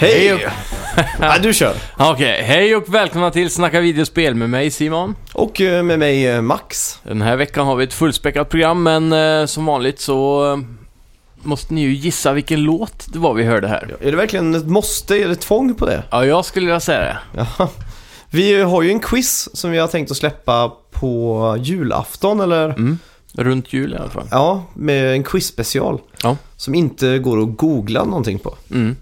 [0.00, 0.28] Hej!
[0.28, 1.74] Hej ja, du kör.
[1.98, 5.16] Okej, hej och välkomna till Snacka videospel med mig Simon.
[5.38, 6.98] Och eh, med mig eh, Max.
[7.02, 10.62] Den här veckan har vi ett fullspäckat program, men eh, som vanligt så
[11.42, 13.96] måste ni ju gissa vilken låt det var vi hörde här.
[14.00, 15.16] Är det verkligen ett måste?
[15.16, 16.02] Är det tvång på det?
[16.10, 17.18] Ja, jag skulle vilja säga det.
[17.58, 17.68] Ja.
[18.30, 22.98] Vi har ju en quiz som vi har tänkt att släppa på julafton eller Mm.
[23.32, 24.28] Runt jul i alla fall.
[24.30, 25.98] ja, med en quiz-special.
[26.22, 26.36] Ja.
[26.56, 28.54] Som inte går att googla någonting på.
[28.70, 28.96] Mm.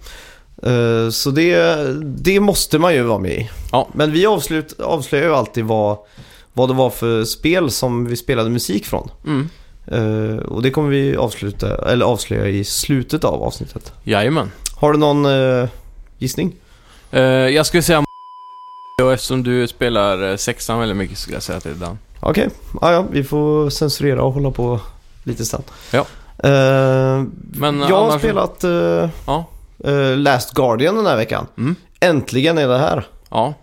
[1.13, 3.51] Så det, det måste man ju vara med i.
[3.73, 3.89] Ja.
[3.93, 5.99] Men vi avslut, avslöjar ju alltid vad,
[6.57, 9.11] vad det var för spel som vi spelade musik från.
[9.27, 9.49] Mm.
[9.87, 13.93] Eh, Och det kommer vi avsluta, eller avslöja i slutet av avsnittet.
[14.05, 14.51] Jajamän.
[14.77, 15.69] Har du någon eh,
[16.19, 16.53] gissning?
[17.11, 18.05] Eh, jag skulle säga
[19.03, 21.99] och eftersom du spelar eh, sexan väldigt mycket skulle jag säga att det är den.
[22.21, 22.49] Okej,
[22.81, 24.81] ja, ja, vi får censurera och hålla på
[25.25, 25.63] lite sen.
[25.93, 26.01] Ja.
[26.39, 29.45] Eh, Men jag har annars- spelat eh, Ja.
[30.17, 31.47] Last Guardian den här veckan.
[31.59, 31.75] Mm.
[32.01, 33.07] Äntligen är det här.
[33.31, 33.55] Ja.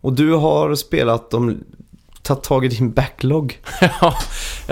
[0.00, 1.58] Och du har spelat om,
[2.28, 3.58] tagit tag i din backlog.
[4.00, 4.14] Ja.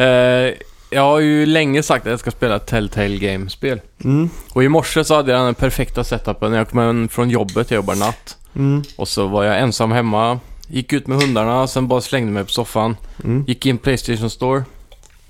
[0.02, 0.54] Eh,
[0.90, 3.80] jag har ju länge sagt att jag ska spela Telltale Game-spel.
[4.04, 4.30] Mm.
[4.52, 7.70] Och i morse så hade jag den perfekta setupen när jag kom hem från jobbet,
[7.70, 8.36] jag jobbar natt.
[8.56, 8.82] Mm.
[8.96, 12.50] Och så var jag ensam hemma, gick ut med hundarna, sen bara slängde mig på
[12.50, 12.96] soffan.
[13.24, 13.44] Mm.
[13.46, 14.64] Gick in Playstation Store,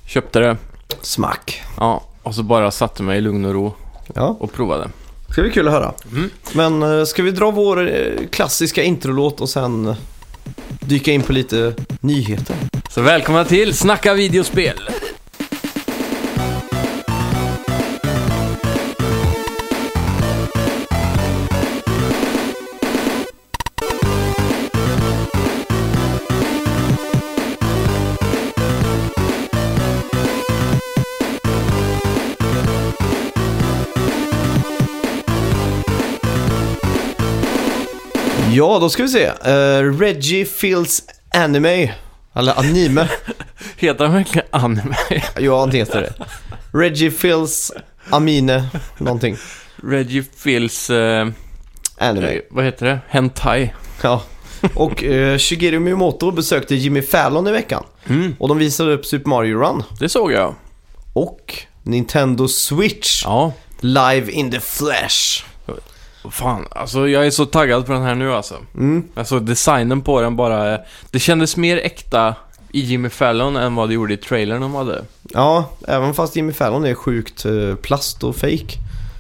[0.07, 0.57] köpte det,
[1.01, 1.63] Smack.
[1.79, 3.75] ja, och så bara satte mig i lugn och ro
[4.15, 4.89] Ja, och provade.
[5.31, 5.93] ska bli kul att höra.
[6.13, 6.31] Mm.
[6.55, 9.95] Men eh, ska vi dra vår eh, klassiska introlåt och sen
[10.81, 11.75] dyka in på lite
[12.07, 12.57] nyheter?
[12.91, 14.81] Så välkomna till Snacka videospel!
[38.57, 39.25] Ja, då ska vi se.
[39.25, 41.03] Eh, Reggie Fields
[41.35, 41.93] Anime.
[42.37, 43.09] Eller anime.
[43.77, 44.97] Heter han verkligen anime?
[45.39, 46.13] ja, han heter det.
[46.73, 47.73] Reggie Fields
[48.11, 49.37] Amine någonting.
[49.83, 50.91] Reggie Fils...
[50.91, 51.29] Eh,
[51.99, 52.27] Anime.
[52.29, 52.99] eh, vad heter det?
[53.09, 53.73] Hentai.
[54.03, 54.23] Ja.
[54.75, 57.85] Och eh, Shigeru Miyamoto besökte Jimmy Fallon i veckan.
[58.07, 59.83] Mm, Och de visade upp Super Mario Run.
[59.99, 60.55] det såg jag.
[61.13, 63.23] Och Nintendo Switch.
[63.25, 63.53] Ja.
[63.81, 65.45] Live in the flesh.
[66.31, 68.55] Fan, alltså jag är så taggad på den här nu alltså.
[68.75, 69.05] Mm.
[69.15, 70.79] Alltså designen på den bara...
[71.11, 72.35] Det kändes mer äkta
[72.73, 75.05] i Jimmy Fallon än vad det gjorde i trailern de hade.
[75.23, 78.67] Ja, även fast Jimmy Fallon är sjukt eh, plast och fake.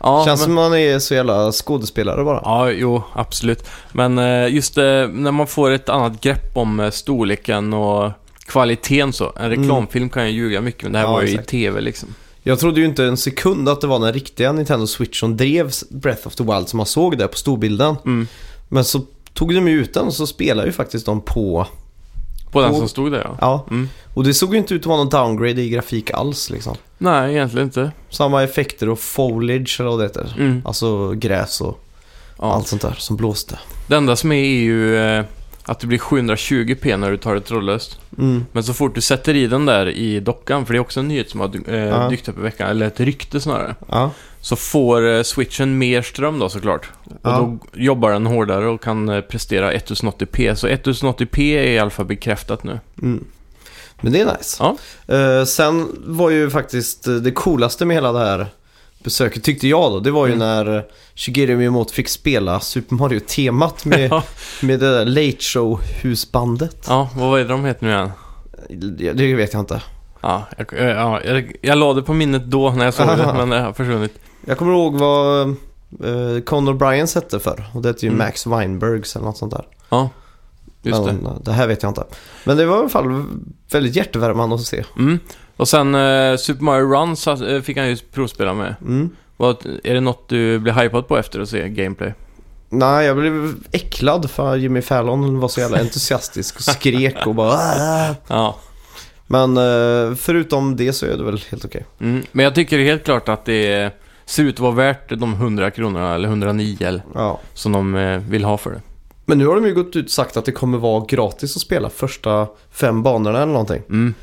[0.00, 2.40] Ja, Känns men, som man är så jävla skådespelare bara.
[2.44, 3.68] Ja, jo, absolut.
[3.92, 8.10] Men eh, just eh, när man får ett annat grepp om storleken och
[8.46, 9.32] kvaliteten så.
[9.40, 11.12] En reklamfilm kan ju ljuga mycket, men det här Mm.
[11.12, 11.48] Ja, var ju exakt.
[11.48, 12.08] i tv liksom.
[12.48, 15.70] Jag trodde ju inte en sekund att det var den riktiga Nintendo Switch som drev
[15.90, 17.96] Breath of the Wild som man såg där på storbilden.
[18.04, 18.26] Mm.
[18.68, 19.00] Men så
[19.34, 21.66] tog de ju ut den och så spelar ju faktiskt de på...
[22.50, 23.36] På den Och- som stod där ja.
[23.40, 23.88] Ja, Mm.
[24.14, 26.76] och det såg ju inte ut att vara någon downgrade i grafik alls liksom.
[26.98, 27.90] Nej, egentligen inte.
[28.10, 30.34] Samma effekter och foliage eller vad det heter.
[30.38, 30.62] Mm.
[30.64, 31.80] Alltså gräs och
[32.38, 32.54] Ja.
[32.54, 33.58] allt sånt där som blåste.
[33.86, 35.24] Det enda som är är ju eh,
[35.66, 37.98] att det blir 720p när du tar det trådlöst.
[38.18, 38.44] Mm.
[38.52, 41.08] Men så fort du sätter i den där i dockan, för det är också en
[41.08, 42.08] nyhet som har eh, Ja.
[42.08, 43.74] dykt upp i veckan, eller ett rykte snarare.
[43.88, 44.10] Ja.
[44.40, 46.90] Så får eh, switchen mer ström då såklart.
[47.04, 47.30] Och Ja.
[47.30, 50.54] då jobbar den hårdare och kan eh, prestera 1080p.
[50.54, 52.80] Så 1080p är i alla fall bekräftat nu.
[53.02, 53.24] Mm.
[54.00, 54.56] Men det är nice.
[54.60, 54.76] Ja.
[55.16, 58.46] Eh, sen var ju faktiskt eh, det coolaste med hela det här
[59.04, 60.00] besöket tyckte jag då.
[60.00, 60.46] Det var ju Mm.
[60.48, 60.82] när eh,
[61.14, 64.22] Shigeru Miyamoto fick spela Super Mario-temat med, Ja.
[64.62, 66.76] med det där Late Show-husbandet.
[66.88, 68.10] Ja, vad är det de heter nu igen?
[68.98, 69.82] Det, det vet jag inte.
[70.20, 73.32] Ja, jag, eh, ja, jag, jag la det på minnet då när jag såg det,
[73.36, 74.18] men det har försvunnit.
[74.46, 75.46] Jag kommer ihåg vad
[76.04, 78.18] uh, Conor Bryans hette för Och det hette ju Mm.
[78.26, 79.64] Max Weinbergs eller något sånt där.
[79.88, 80.10] Ja,
[80.82, 81.12] just det.
[81.12, 82.04] Men, eh, det här vet jag inte.
[82.44, 83.24] Men det var i alla fall
[83.70, 84.84] väldigt hjärtevärmande att se.
[84.98, 85.18] Mm.
[85.56, 88.74] Och sen eh, Super Mario Run så, eh, fick han ju provspela med.
[88.80, 89.10] Mm.
[89.36, 92.14] Vad, är det något du blir hypad på efter att se gameplay?
[92.68, 97.58] Nej, jag blev äcklad för Jimmy Fallon var så jävla entusiastisk och skrek och bara!
[98.28, 98.56] Ja.
[99.26, 101.84] Men eh, förutom det så är det väl helt okej.
[102.00, 102.22] Mm.
[102.32, 103.92] Men jag tycker helt klart att det
[104.26, 107.40] ser ut att vara värt de 100 kronorna, eller 109 eller, Ja.
[107.54, 108.80] som de eh, vill ha för det.
[109.24, 111.62] Men nu har de ju gått ut och sagt att det kommer vara gratis att
[111.62, 113.82] spela första fem banorna eller någonting.
[113.88, 114.14] Mm.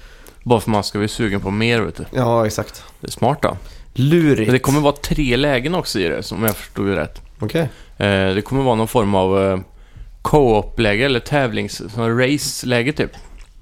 [0.44, 2.06] Bara för man ska bli sugen på mer, vet du.
[2.12, 2.84] Ja, exakt.
[3.00, 3.58] Det är smart då.
[3.94, 4.48] Lurigt.
[4.48, 7.22] Men det kommer vara tre lägen också i det, om jag förstod det rätt.
[7.40, 7.70] Okej.
[7.98, 9.60] Eh, det kommer vara någon form av eh,
[10.22, 11.82] co-op-läge eller tävlings...
[11.98, 13.12] race-läge typ.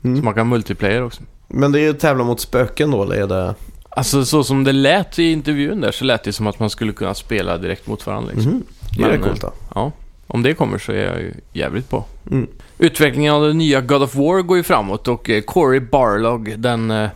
[0.04, 0.18] Mm.
[0.18, 1.22] Så man kan multiplayer också.
[1.48, 3.56] Men det är ju tävla mot spöken då, eller är det...
[3.90, 6.94] Alltså så som det lät i intervjun där så lät det som att man skulle
[6.94, 8.32] kunna spela direkt mot varandra.
[8.34, 8.52] Liksom.
[8.52, 8.64] Mhm.
[8.98, 9.54] Det är Men, coolt då.
[9.76, 9.92] Ja,
[10.28, 12.04] om det kommer så är jag ju jävligt på.
[12.32, 12.48] Mm.
[12.82, 16.92] Utvecklingen av det nya God of War går ju framåt och eh, Cory Barlog, den
[16.92, 17.10] eh,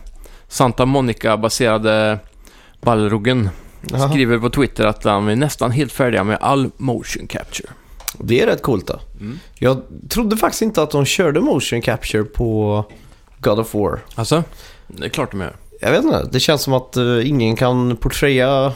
[0.48, 2.18] Santa Monica-baserade
[2.80, 3.48] Balrogen,
[4.10, 7.68] skriver på Twitter att han är nästan helt färdiga med all motion capture.
[8.18, 9.00] Det är rätt coolt då.
[9.20, 9.38] Mm.
[9.54, 12.84] Jag trodde faktiskt inte att de körde motion capture på
[13.38, 14.00] God of War.
[14.14, 14.44] Alltså?
[14.86, 15.56] Det är klart de gör.
[15.80, 18.72] Jag vet inte, det känns som att eh, ingen kan porträtta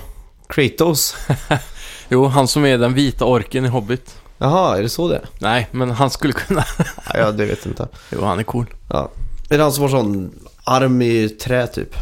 [0.49, 1.17] Kratos.
[2.13, 4.20] Jo, han som är den vita orken i Hobbit.
[4.43, 5.25] Jaha, är det så det är?
[5.39, 6.65] Nej, men han skulle kunna.
[6.79, 7.89] Ja, jag det vet inte.
[8.13, 8.67] jo, han är cool.
[8.91, 9.09] Ja.
[9.49, 10.31] Är det han som har sån
[10.65, 11.95] arm i trä typ?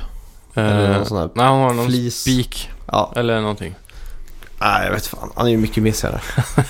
[0.54, 2.20] Eller Eh, någon sån här nej, han har någon flis.
[2.20, 3.74] spik Ja, eller någonting.
[4.60, 5.32] nej jag vet fan.
[5.36, 6.20] Han är ju mycket messigare.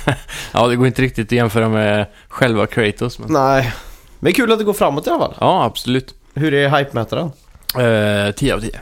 [0.53, 3.33] Ja, det går inte riktigt att jämföra med själva Kratos, men...
[3.33, 3.73] Nej.
[4.19, 5.35] Men kul att det går framåt i alla fall.
[5.41, 6.15] Ja, absolut.
[6.35, 7.31] Hur är hype-mätaren?
[8.29, 8.81] Eh, 10 av 10.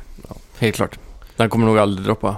[0.58, 0.98] Helt klart.
[1.36, 2.36] Den kommer nog aldrig droppa.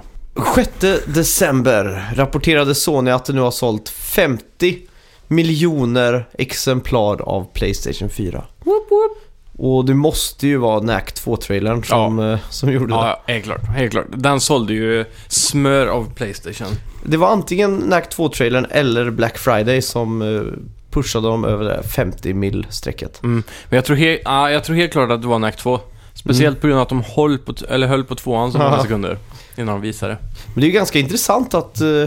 [0.55, 0.69] 6
[1.05, 4.77] december rapporterade Sony att det nu har sålt 50
[5.27, 8.43] miljoner exemplar av Playstation 4.
[9.57, 12.93] Och det måste ju vara NAC 2-trailern som, eh, som gjorde det.
[13.27, 13.63] Ja, helt klart.
[13.75, 14.05] Helt klart.
[14.09, 16.67] Den sålde ju smör av Playstation.
[17.03, 20.41] Det var antingen NAC 2-trailern eller Black Friday som eh,
[20.91, 23.23] pushade dem över det 50 mil-strecket.
[23.23, 23.43] Mm.
[23.69, 25.79] Men jag tror, he- ja, jag tror helt klart att det var NAC 2.
[26.13, 28.69] Speciellt på grund av att de höll på, t- eller höll på tvåan så många
[28.69, 29.17] Ja.
[29.59, 30.17] Innan de visade.
[30.53, 32.05] Men det är ju ganska intressant att eh,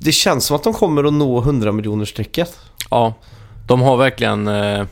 [0.00, 2.58] det känns som att de kommer att nå 100 miljoner-strecket.
[2.90, 3.14] Ja,
[3.66, 4.48] de har verkligen...
[4.48, 4.84] Eh,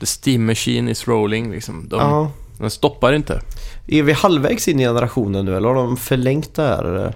[0.00, 1.88] the steam machine is rolling liksom.
[1.88, 2.30] De, Ja.
[2.58, 3.40] Den stoppar inte.
[3.86, 7.14] Är vi halvvägs in i generationen nu eller har de förlängt det här?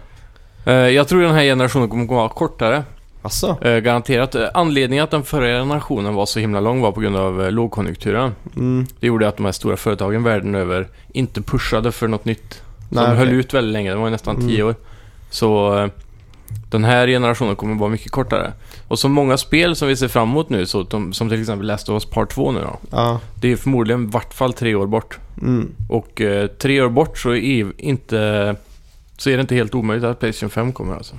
[0.65, 2.85] Eh, jag tror den här generationen kommer att vara kortare.
[3.23, 3.57] Alltså?
[3.65, 4.35] Eh, garanterat.
[4.35, 7.51] Eh, Anledningen att den förra generationen var så himla lång var på grund av eh,
[7.51, 8.35] lågkonjunkturen.
[8.57, 8.87] Mm.
[9.01, 12.63] Det gjorde att de här stora företagen världen över inte pushade för något nytt.
[12.89, 14.49] Så Nej, de höll ut väldigt länge, det var ju nästan Mm.
[14.49, 14.75] tio år.
[15.31, 15.89] Så eh,
[16.71, 18.53] den här generationen kommer vara mycket kortare.
[18.89, 21.67] Och så många spel som vi ser fram emot nu, så de, som till exempel
[21.67, 22.79] Last of Us Part 2 nu då.
[22.91, 23.21] Ja.
[23.35, 25.19] Det är förmodligen i vart fall tre år bort.
[25.43, 25.75] Mm.
[25.89, 28.57] Och eh, tre år bort så är inte...
[29.19, 31.15] Så är det inte helt omöjligt att Playstation 5 kommer alltså.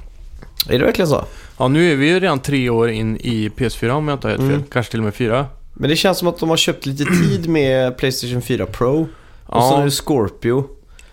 [0.70, 1.26] Är det verkligen så?
[1.58, 4.32] Ja, nu är vi ju redan tre år in i PS4 om jag inte har
[4.32, 4.54] helt fel.
[4.56, 4.64] Mm.
[4.72, 5.46] Kanske till och med fyra.
[5.74, 9.08] Men det känns som att de har köpt lite tid med Playstation 4 Pro.
[9.46, 10.66] Och så Ja, nu Scorpio.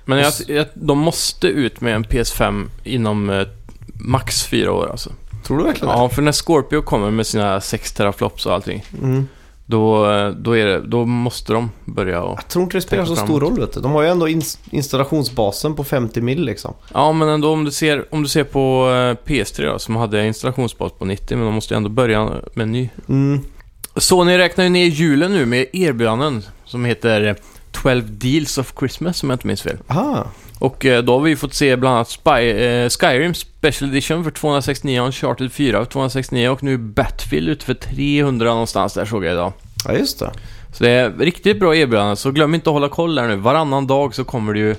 [0.06, 3.46] Men jag, jag, de måste ut med en PS5 inom eh,
[4.00, 5.10] max fyra år alltså.
[5.46, 9.06] Tror du verkligen Ja, för när Scorpio kommer med sina 6 teraflops och allting, det?
[9.06, 9.28] Mm.
[9.66, 12.38] då, eh, då, är det, då måste de börja och...
[12.38, 13.58] Jag tror inte det spelar så Tänka stor framåt.
[13.58, 13.80] roll vet du.
[13.80, 16.74] De har ju ändå ins- installationsbasen på 50 mil liksom.
[16.94, 20.26] Ja, men ändå om du ser, om du ser på eh, PS3 då, som hade
[20.26, 22.24] installationsbas på 90, men de måste ju ändå börja
[22.54, 22.88] med en ny.
[23.08, 23.40] Mm.
[23.96, 27.36] Sony räknar ju ner julen nu med erbjudanden som heter
[27.82, 29.76] 12 Deals of Christmas, om jag inte minns fel.
[29.88, 30.26] Aha.
[30.58, 34.30] Och eh, då har vi fått se bland annat Spy, eh, Skyrim Special Edition för
[34.30, 39.32] 269, Uncharted 4 för 269 och nu Battlefield ute för 300 någonstans där såg jag
[39.32, 39.52] idag.
[39.84, 40.30] Ja, just det.
[40.72, 43.36] Så det är riktigt bra erbjudande, så glöm inte att hålla koll där nu.
[43.36, 44.70] Varannan dag så kommer det ju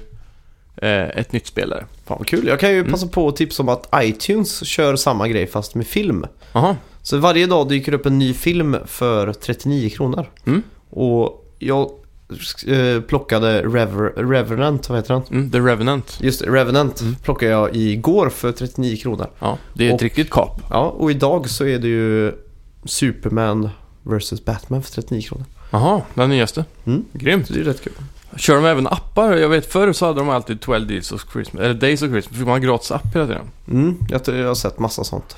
[0.82, 1.86] eh, ett nytt spel där.
[2.06, 2.48] Fan vad kul.
[2.48, 2.92] Jag kan ju Mm.
[2.92, 6.26] passa på att tipsa om att iTunes kör samma grej fast med film.
[6.54, 10.26] Jaha, Så varje dag dyker upp en ny film för 39 kronor.
[10.46, 10.64] Mm.
[10.90, 11.90] Och jag
[12.68, 15.24] eh, plockade Rever- Revenant, vad heter den?
[15.32, 16.18] mm, The Revenant.
[16.22, 17.16] Just det, Revenant Mm.
[17.16, 19.28] plockade jag igår för 39 kronor.
[19.40, 20.62] Ja, det är ett riktigt kap.
[20.70, 22.34] Ja, och idag så är det ju
[22.86, 23.70] Superman
[24.04, 25.46] vs Batman för 39 kronor.
[25.72, 26.66] Jaha, den nyaste.
[26.86, 27.06] Mm.
[27.14, 27.48] Grymt.
[27.48, 27.94] Så det är rätt kul.
[28.36, 29.34] Kör de även appar?
[29.38, 32.38] Jag vet förr så hade de alltid 12 Deals of Christmas, eller Days of Christmas.
[32.38, 33.42] fick man gratis app hela tiden.
[33.72, 35.36] Mm, jag har sett massa sånt.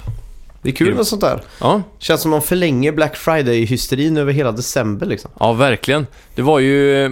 [0.62, 1.42] Det är kul med sånt där.
[1.62, 5.32] Ja, Känns som de förlänger Black Friday-hysterin över hela december liksom.
[5.39, 6.08] ja verkligen.
[6.36, 7.06] Det var ju...
[7.06, 7.12] eh,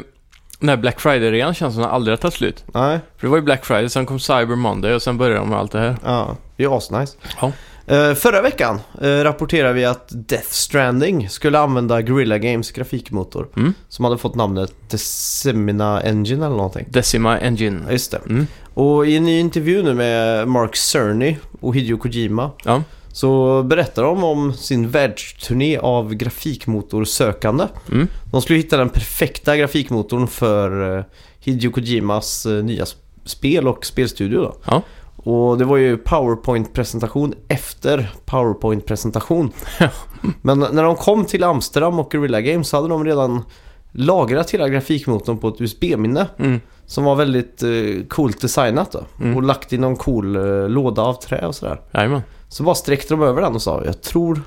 [0.59, 2.63] Den här Black Friday-rean känns som den aldrig har tagit slut.
[2.73, 5.49] Nej, För det var ju Black Friday, sen kom Cyber Monday och sen började de
[5.49, 5.95] med allt det här.
[6.05, 7.13] ja, det är asnice.
[7.41, 7.51] Ja.
[7.89, 13.47] Eh, förra veckan uh, rapporterade vi att Death Stranding skulle använda Guerrilla Games grafikmotor.
[13.55, 13.73] Mm.
[13.89, 16.85] Som hade fått namnet Decimina Engine eller någonting.
[16.89, 17.79] Decima Engine.
[17.85, 18.17] Ja, just det.
[18.29, 18.47] Mm.
[18.73, 22.83] Och i en ny intervju nu med Mark Cerny och Hideo Kojima Ja.
[23.17, 27.67] Så berättar de om sin världsturné av grafikmotorsökande.
[27.91, 28.07] Mm.
[28.31, 31.03] De skulle hitta den perfekta grafikmotorn för eh,
[31.39, 32.95] Hideo Kojimas eh, nya sp-
[33.25, 34.55] spel och spelstudio då.
[34.65, 34.81] Ja.
[35.15, 39.51] Och det var ju PowerPoint-presentation efter PowerPoint-presentation.
[40.41, 43.43] Men när de kom till Amsterdam och Guerrilla Games så hade de redan
[43.91, 46.27] lagrat hela grafikmotorn på ett USB-minne.
[46.39, 46.59] Mm.
[46.85, 47.69] Som var väldigt eh,
[48.07, 49.03] coolt designat då.
[49.21, 49.35] Mm.
[49.37, 51.81] Och lagt i någon cool eh, låda av trä och sådär.
[51.93, 52.21] Jajamän.
[52.49, 54.41] Så bara sträckte de över den och sa jag tror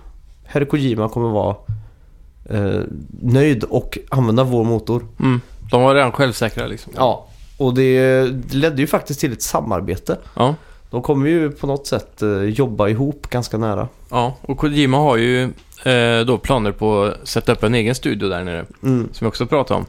[0.52, 1.56] Hideo Kojima kommer vara
[2.44, 2.80] eh,
[3.20, 5.06] nöjd och använda vår motor.
[5.20, 5.40] Mm.
[5.70, 6.92] De var redan självsäkra liksom.
[6.96, 7.26] Ja,
[7.56, 10.18] och det, ledde ju faktiskt till ett samarbete.
[10.34, 10.54] Ja.
[10.90, 13.88] De kommer ju på något sätt eh, jobba ihop ganska nära.
[14.08, 15.42] Ja, och Kojima har ju
[15.84, 18.64] eh, då planer på att sätta upp en egen studio där nere.
[18.82, 19.08] Mm.
[19.12, 19.86] Som jag också pratade om.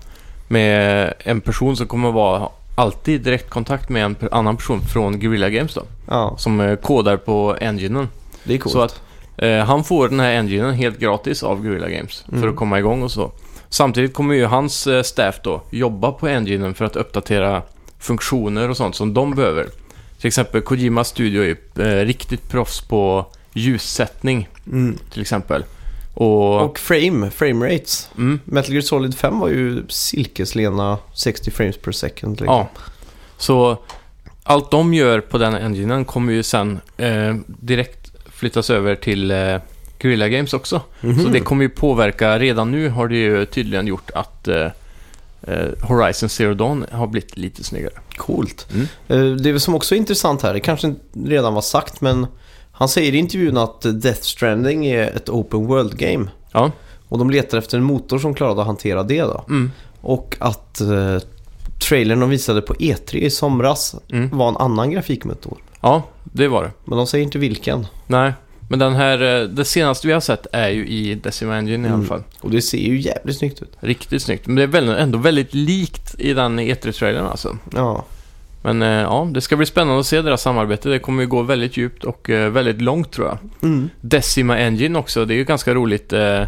[0.47, 2.49] Med en person som kommer vara
[2.81, 5.83] alltid direktkontakt med en annan person från Guerrilla Games då.
[6.07, 8.07] Ja, Som eh, kodar på enginen.
[8.43, 8.73] det är coolt.
[8.73, 9.01] Så att
[9.37, 12.23] eh, han får den här enginen helt gratis av Guerrilla Games.
[12.29, 12.49] För Mm.
[12.49, 13.31] att komma igång och så.
[13.69, 17.61] Samtidigt kommer ju hans eh, staff då jobba på enginen för att uppdatera
[17.99, 19.67] funktioner och sånt som de behöver.
[20.19, 24.97] Till exempel Kojimas studio är ju eh, riktigt proffs på ljussättning Mm.
[25.11, 25.63] till exempel.
[26.13, 28.09] Och, Och frame, frame rates.
[28.17, 32.39] mm, Metal Gear Solid 5 var ju silkeslena 60 frames per second.
[32.41, 32.55] Liksom.
[32.55, 32.67] ja.
[33.37, 33.77] Så
[34.43, 39.57] allt de gör på den enginen kommer ju sen eh, direkt flyttas över till eh,
[39.99, 40.81] Guerrilla Games också.
[41.01, 41.23] Mhm.
[41.23, 44.67] Så det kommer ju påverka, redan nu har det ju tydligen gjort att eh,
[45.41, 47.93] eh, Horizon Zero Dawn har blivit lite snyggare.
[48.15, 48.67] Coolt.
[48.73, 48.87] Mm.
[49.07, 52.27] Eh, Det som också är intressant här, det kanske redan var sagt, men
[52.81, 56.29] han säger i intervjun att Death Stranding är ett open world-game.
[56.51, 56.71] Ja.
[57.09, 59.45] Och de letar efter en motor som klarade att hantera det då.
[59.49, 59.71] Mm.
[60.01, 61.17] Och att eh,
[61.89, 64.29] trailern de visade på E3 i somras Mm.
[64.37, 65.57] var en annan grafikmotor.
[65.81, 66.71] Ja, det var det.
[66.85, 67.87] Men de säger inte vilken.
[68.07, 68.33] Nej,
[68.69, 71.91] men den här, eh, det senaste vi har sett är ju i Decima Engine i
[71.91, 72.07] alla Mm.
[72.07, 72.23] fall.
[72.41, 73.71] Och det ser ju jävligt snyggt ut.
[73.79, 74.47] Riktigt snyggt.
[74.47, 77.57] Men det är ändå väldigt likt i den E3-trailern alltså.
[77.75, 78.05] Ja,
[78.61, 80.89] Men eh, ja, det ska bli spännande att se deras samarbete.
[80.89, 83.37] Det kommer ju gå väldigt djupt och eh, väldigt långt tror jag.
[83.69, 83.89] mm.
[84.01, 86.43] Decima Engine också, det är ju ganska roligt eh,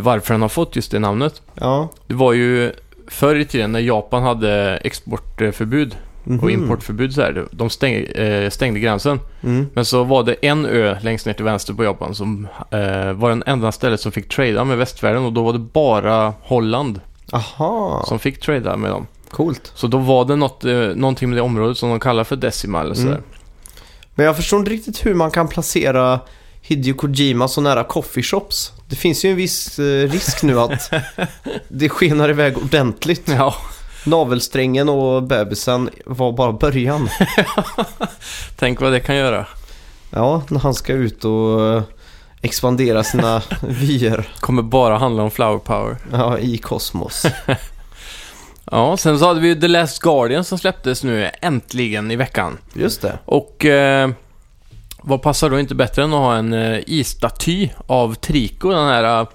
[0.00, 1.42] varför den har fått just det namnet.
[1.54, 1.88] ja.
[2.06, 2.72] Det var ju
[3.08, 6.40] förr i tiden när Japan hade exportförbud Mhm.
[6.40, 7.44] och importförbud så här.
[7.50, 9.20] De stäng, eh, stängde gränsen.
[9.42, 9.66] Mm.
[9.74, 13.28] Men så var det en ö längst ner till vänster på Japan som eh, var
[13.28, 17.00] den enda stället som fick trada med västvärlden och då var det bara Holland
[17.32, 19.06] Aha, som fick trada med dem.
[19.34, 19.72] Coolt.
[19.74, 22.80] Så då var det något, eh, någonting med det området som de kallar för Decima
[22.80, 23.10] eller sådär.
[23.10, 23.22] Mm.
[24.14, 26.20] Men jag förstår inte riktigt hur man kan placera
[26.60, 28.72] Hideo Kojima så nära coffeeshops.
[28.88, 30.92] Det finns ju en viss eh, risk nu att
[31.68, 33.28] det skenar iväg ordentligt.
[33.28, 33.54] Ja,
[34.06, 37.08] Navelsträngen och bebisen var bara början.
[38.56, 39.46] tänk vad det kan göra.
[40.10, 41.82] Ja, när han ska ut och eh,
[42.42, 45.96] expandera sina vyer Kommer bara handla om flower power.
[46.12, 47.26] ja, i kosmos.
[48.70, 52.58] Ja, sen så hade vi ju The Last Guardian som släpptes nu äntligen i veckan.
[52.74, 53.18] Just det.
[53.24, 54.10] Och eh,
[55.02, 59.20] vad passar då inte bättre än att ha en eh, isstaty av Trico, den här
[59.20, 59.26] eh,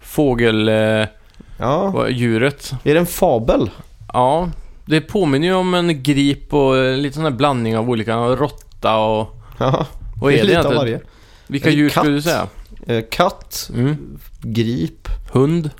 [0.00, 1.10] fågeldjuret.
[1.58, 2.72] Ja, vad- djuret.
[2.84, 3.70] är det en fabel?
[4.12, 4.50] Ja,
[4.84, 8.96] det påminner ju om en grip och eh, lite sån här blandning av olika råtta
[8.96, 9.36] och...
[9.58, 9.86] Ja,
[10.20, 10.76] Vad är det lite av egentligen?
[10.78, 11.00] varje.
[11.46, 12.46] Vilka En djur skulle du säga?
[12.86, 14.18] Eh, katt, Mm.
[14.40, 15.70] grip, Hund?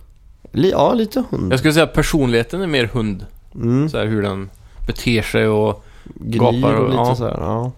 [0.52, 1.52] Ja lite hund.
[1.52, 3.26] Jag skulle säga personligheten är mer hund.
[3.54, 3.88] Mm.
[3.88, 4.50] Så här hur den
[4.86, 7.14] beter sig och Gnyr gapar och och- lite ja.
[7.16, 7.72] så här, ja.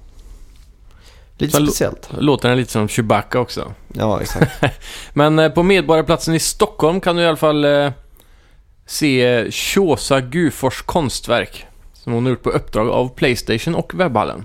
[1.38, 2.08] Lite Sen speciellt.
[2.18, 3.72] låter den lite som Chewbacca också.
[3.92, 4.52] Ja, exakt.
[5.12, 7.90] Men eh, på Medborgarplatsen i Stockholm kan du i alla fall eh,
[8.86, 11.66] se Tjosa Gufors konstverk.
[11.92, 14.44] Som hon har gjort på uppdrag av Playstation och Webhallen.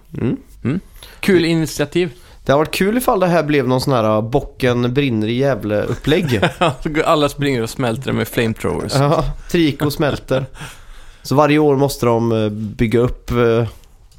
[0.64, 0.80] Mm.
[1.20, 2.12] Kul initiativ.
[2.50, 5.34] Det har varit kul ifall det här blev någon sån här uh, bocken brinner i
[5.34, 6.42] Gävle-upplägg.
[7.06, 8.94] Alla springer och smälter med flamethrowers.
[8.96, 10.46] ja, Trico smälter.
[11.24, 13.68] Så varje år måste de uh, bygga upp uh,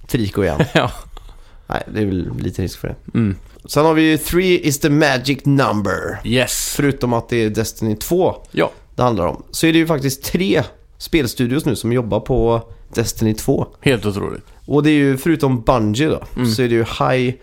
[0.07, 0.61] Trico igen.
[0.75, 0.91] Ja.
[1.67, 3.19] Nej, det är väl lite risk för det.
[3.19, 3.37] Mm.
[3.65, 6.21] Sen har vi ju 3 is the magic number.
[6.25, 6.73] Yes.
[6.77, 8.71] Förutom att det är Destiny 2 Ja.
[8.97, 9.43] det handlar om.
[9.51, 10.63] Så är det ju faktiskt tre
[10.99, 12.63] spelstudios nu som jobbar på
[12.95, 13.67] Destiny 2.
[13.81, 14.45] Helt otroligt.
[14.67, 16.51] Och det är ju förutom Bungie då, Mm.
[16.51, 17.35] så är det ju High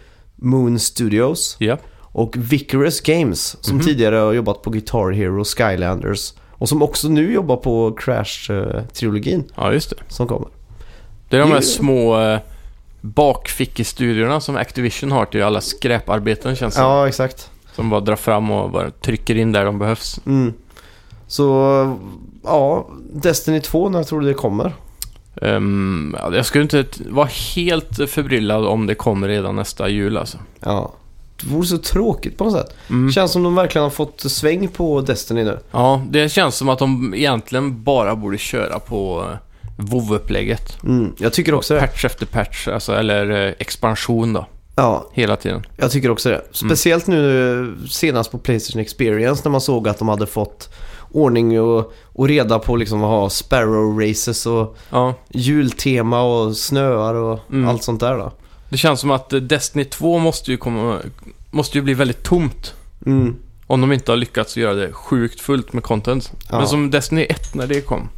[0.41, 1.77] Moon Studios Ja.
[1.99, 3.85] och Vicarous Games som Mhm.
[3.85, 9.73] tidigare har jobbat på Guitar Hero, Skylanders och som också nu jobbar på Crash-trilogin Ja,
[9.73, 9.95] just det.
[10.07, 10.47] som kommer.
[11.29, 12.39] Det är de här små eh,
[13.01, 17.51] bakfickestudiorna som Activision har till alla skräparbeten känns det Ja, exakt.
[17.75, 20.19] Som bara drar fram och bara trycker in där de behövs.
[20.25, 20.53] Mm.
[21.27, 21.97] Så,
[22.43, 24.73] ja, Destiny 2, när tror du det kommer?
[25.41, 30.37] Ja, jag skulle inte vara helt förbryllad om det kommer redan nästa jul alltså.
[30.59, 30.93] Ja,
[31.41, 32.75] det vore så tråkigt på något sätt.
[32.89, 33.11] Mm.
[33.11, 35.59] Känns som de verkligen har fått sväng på Destiny nu.
[35.71, 39.37] Ja, det känns som att de egentligen bara borde köra på eh,
[39.77, 40.83] WoW-upplägget.
[40.83, 41.79] Mm, jag tycker också det.
[41.79, 45.63] Patch efter patch, alltså, eller eh, expansion då, Ja, hela tiden.
[45.77, 46.41] jag tycker också det.
[46.51, 47.51] Speciellt nu
[47.81, 50.69] eh, senast på Playstation Experience när man såg att de hade fått
[51.17, 57.13] ordning och, och reda på liksom att ha sparrow races och Ja, jultema och snöar
[57.13, 57.69] och Mm.
[57.69, 58.31] allt sånt där då.
[58.69, 60.99] det känns som att eh, Destiny 2 måste ju, komma,
[61.51, 62.73] måste ju bli väldigt tomt.
[63.05, 63.35] Mm.
[63.67, 66.31] Om de inte har lyckats göra det sjukt fullt med content.
[66.49, 66.57] Ja.
[66.57, 68.09] Men som Destiny 1 när det kom.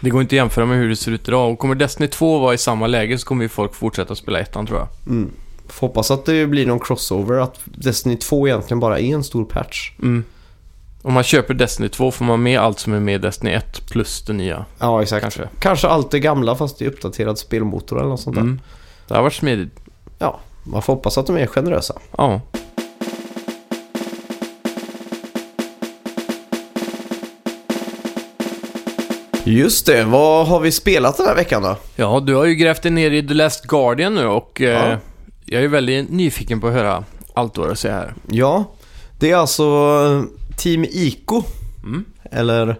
[0.00, 1.52] Det går inte att jämföra med hur det ser ut idag.
[1.52, 4.66] Och kommer Destiny 2 vara i samma läge så kommer ju folk fortsätta spela ettan
[4.66, 4.88] tror jag.
[5.06, 5.30] Mm.
[5.68, 9.44] Får hoppas att det blir någon crossover, att Destiny 2 egentligen bara är en stor
[9.44, 9.92] patch.
[10.02, 10.24] Mm.
[11.06, 13.86] Om man köper Destiny 2 får man med allt som är med i Destiny 1
[13.90, 14.64] plus det nya.
[14.78, 15.22] Ja, exakt.
[15.22, 15.48] Kanske.
[15.58, 18.42] Kanske allt det gamla fast i uppdaterad spelmotor eller något sånt där.
[18.42, 18.60] Mm.
[19.08, 19.78] Det har varit smidigt.
[20.18, 21.94] Ja, man får hoppas att de är generösa.
[22.18, 22.40] Ja.
[29.44, 31.76] Just det, vad har vi spelat den här veckan då?
[31.96, 34.98] ja, du har ju grävt dig ner i The Last Guardian nu och eh, Ja.
[35.44, 38.14] jag är väldigt nyfiken på att höra allt du har att säga här.
[38.30, 38.64] Ja,
[39.18, 39.64] det är alltså
[40.56, 41.42] Team Ico.
[41.82, 42.04] Mm.
[42.30, 42.76] Eller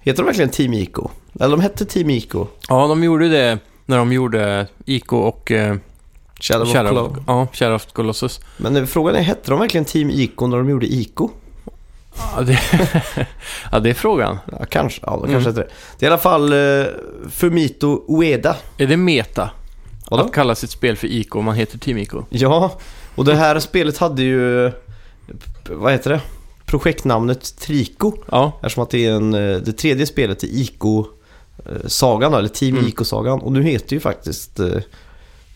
[0.00, 1.08] heter de verkligen Team Ico?
[1.40, 2.46] Eller de hette Team Ico.
[2.68, 5.76] Ja, de gjorde det när de gjorde Ico och eh,
[6.40, 7.24] Shadow, of Shadow, Colossus.
[7.26, 8.40] ja, Shadow of Colossus.
[8.56, 11.30] Men eh, frågan är, hette de verkligen Team Ico när de gjorde Ico?
[12.36, 12.58] Ja, det,
[13.72, 14.38] ja, det är frågan.
[14.52, 15.00] Ja, kanske.
[15.06, 15.30] Ja, de Mm.
[15.32, 15.68] kanske hette det.
[15.98, 16.86] Det är i alla fall uh,
[17.30, 18.56] Fumito Ueda.
[18.78, 19.50] Är det meta?
[20.10, 20.24] Vadå?
[20.24, 22.22] Att kalla sitt spel för Ico om man heter Team Ico?
[22.28, 22.78] Ja,
[23.14, 24.72] och det här spelet hade ju,
[25.70, 26.20] vad heter det?
[26.68, 28.12] Projektnamnet Trico.
[28.30, 32.88] Ja, Eftersom att det är en, eh, det tredje spelet i Ico-sagan, eller Team Mm.
[32.88, 33.40] Ico-sagan.
[33.40, 34.66] Och nu heter ju faktiskt eh,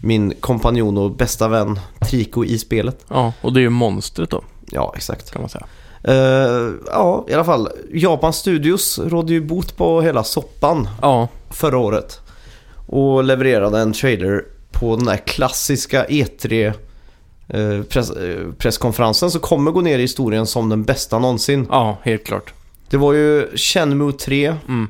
[0.02, 3.04] min kompanjon och bästa vän Trico i spelet.
[3.09, 5.31] ja, och det är ju monstret då, Ja, exakt.
[5.31, 5.66] kan man säga.
[6.04, 7.69] Eh, ja, i alla fall.
[7.92, 12.21] Japan Studios rådde ju bot på hela soppan Ja, förra året.
[12.87, 16.73] Och levererade en trailer på den här klassiska E3 eh,
[17.88, 21.66] press, eh, presskonferensen som kommer gå ner i historien som den bästa någonsin.
[21.70, 22.52] ja, helt klart.
[22.90, 24.88] Det var ju Shenmue 3, Mm.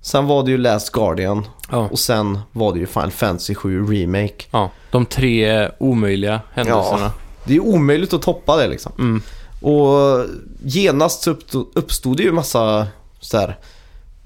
[0.00, 1.88] sen var det ju Last Guardian Ja.
[1.92, 4.44] och sen var det ju Final Fantasy 7 Remake.
[4.50, 7.12] ja, de tre omöjliga händelserna.
[7.44, 8.92] Det är omöjligt att toppa det liksom.
[8.98, 9.22] Mm.
[9.60, 10.24] Och
[10.64, 12.86] genast så uppstod, uppstod det ju massa
[13.20, 13.58] så här.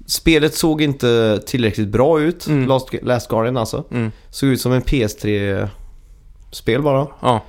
[0.07, 2.67] Spelet såg inte tillräckligt bra ut, Mm.
[2.67, 3.83] Last, Last Guardian alltså.
[3.91, 4.11] Mm.
[4.29, 7.07] Såg ut som en PS3-spel bara.
[7.21, 7.41] Ja.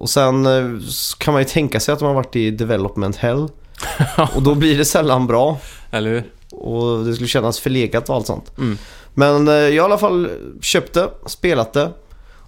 [0.00, 0.80] Och sen eh,
[1.18, 3.48] kan man ju tänka sig att de har varit i development hell.
[4.34, 5.58] och då blir det sällan bra.
[5.90, 6.32] Eller hur?
[6.50, 8.58] Och det skulle kännas förlegat och allt sånt.
[8.58, 8.78] Mm.
[9.14, 11.90] Men eh, jag har i alla fall köpt det, spelat det.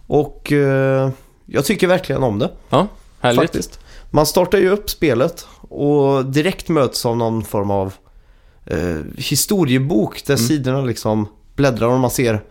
[0.06, 1.10] Och eh,
[1.46, 2.50] jag tycker verkligen om det.
[2.68, 2.86] Ja,
[3.20, 3.40] härligt.
[3.40, 3.78] Faktiskt.
[4.10, 7.92] Man startar ju upp spelet och direkt möts av någon form av
[8.66, 10.46] eh, historiebok där Mm.
[10.48, 12.42] sidorna liksom bläddrar och man ser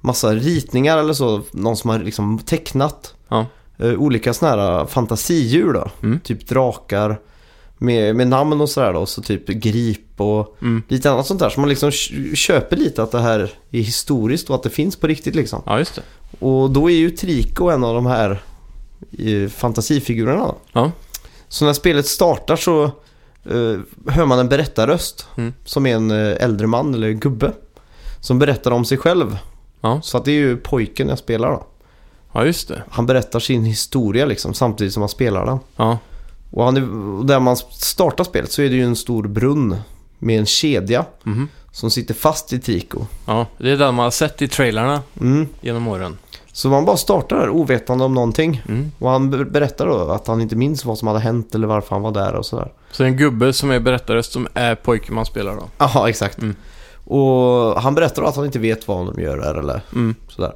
[0.00, 1.42] massa ritningar eller så.
[1.52, 3.46] Någon som har liksom tecknat Ja.
[3.78, 5.90] Eh, olika sådana här fantasidjur då.
[6.02, 6.20] Mm.
[6.20, 7.20] Typ drakar
[7.78, 9.06] med, med namn och sådär då.
[9.06, 10.82] Så typ grip och Mm.
[10.88, 11.50] lite annat sånt där.
[11.50, 13.38] Så man liksom kö- köper lite att det här
[13.70, 15.62] är historiskt och att det finns på riktigt liksom.
[15.66, 16.02] Ja, just det.
[16.46, 18.42] Och då är ju Trico en av de här
[19.18, 20.56] eh, fantasifigurerna då.
[20.72, 20.90] Ja.
[21.48, 25.52] Så när spelet startar så eh, hör man en berättarröst Mm.
[25.64, 27.52] som är en eh, äldre man eller gubbe.
[28.20, 29.38] Som berättar om sig själv.
[29.80, 30.00] Ja.
[30.02, 31.66] Så att det är ju pojken jag spelar då.
[32.34, 32.82] Ja, just det.
[32.90, 35.58] Han berättar sin historia liksom samtidigt som han spelar den.
[35.76, 35.98] Ja.
[36.50, 39.76] Och, han är, och där man startar spelet så är det ju en stor brunn
[40.18, 41.48] med en kedja Mhm.
[41.72, 43.00] som sitter fast i Trico.
[43.26, 45.46] Ja, det är den man har sett i trailarna Mm.
[45.60, 46.18] genom åren.
[46.52, 48.62] Så man bara startar där ovetande om någonting.
[48.68, 48.92] Mm.
[48.98, 51.90] Och han ber- berättar då att han inte minns vad som hade hänt eller varför
[51.94, 52.72] han var där och sådär.
[52.90, 55.68] Så det är en gubbe som är berättarröst som är pojken man spelar då.
[55.78, 56.38] Jaha, exakt.
[56.38, 56.54] Mm.
[57.04, 60.14] Och han berättar då att han inte vet vad de gör där eller Mm.
[60.28, 60.52] sådär.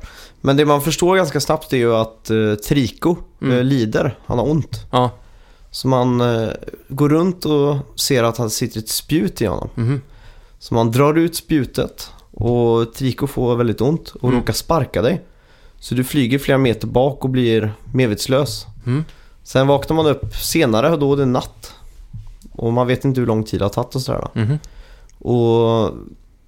[0.49, 3.59] Men det man förstår ganska snabbt är ju att uh, Trico Mm.
[3.59, 4.19] eh, lider.
[4.27, 4.87] Han har ont.
[4.91, 5.11] Ja.
[5.71, 6.49] Så man eh,
[6.89, 9.69] går runt och ser att han sitter ett spjut i honom.
[9.75, 10.01] Mhm.
[10.59, 14.41] Så man drar ut spjutet och Trico får väldigt ont och Mm.
[14.41, 15.23] råkar sparka dig.
[15.81, 18.67] Så du flyger flera meter bak och blir medvetslös.
[18.87, 19.05] Mm.
[19.43, 21.73] Sen vaknar man upp senare och då är det natt.
[22.53, 24.29] Och man vet inte hur lång tid det har tagit och sådär.
[24.35, 24.59] Mhm.
[25.19, 25.93] Och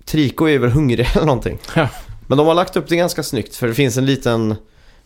[0.05, 1.59] Trico är väl hungrig eller någonting.
[1.77, 1.89] Ja.
[2.31, 4.55] Men de har lagt upp det ganska snyggt för det finns en liten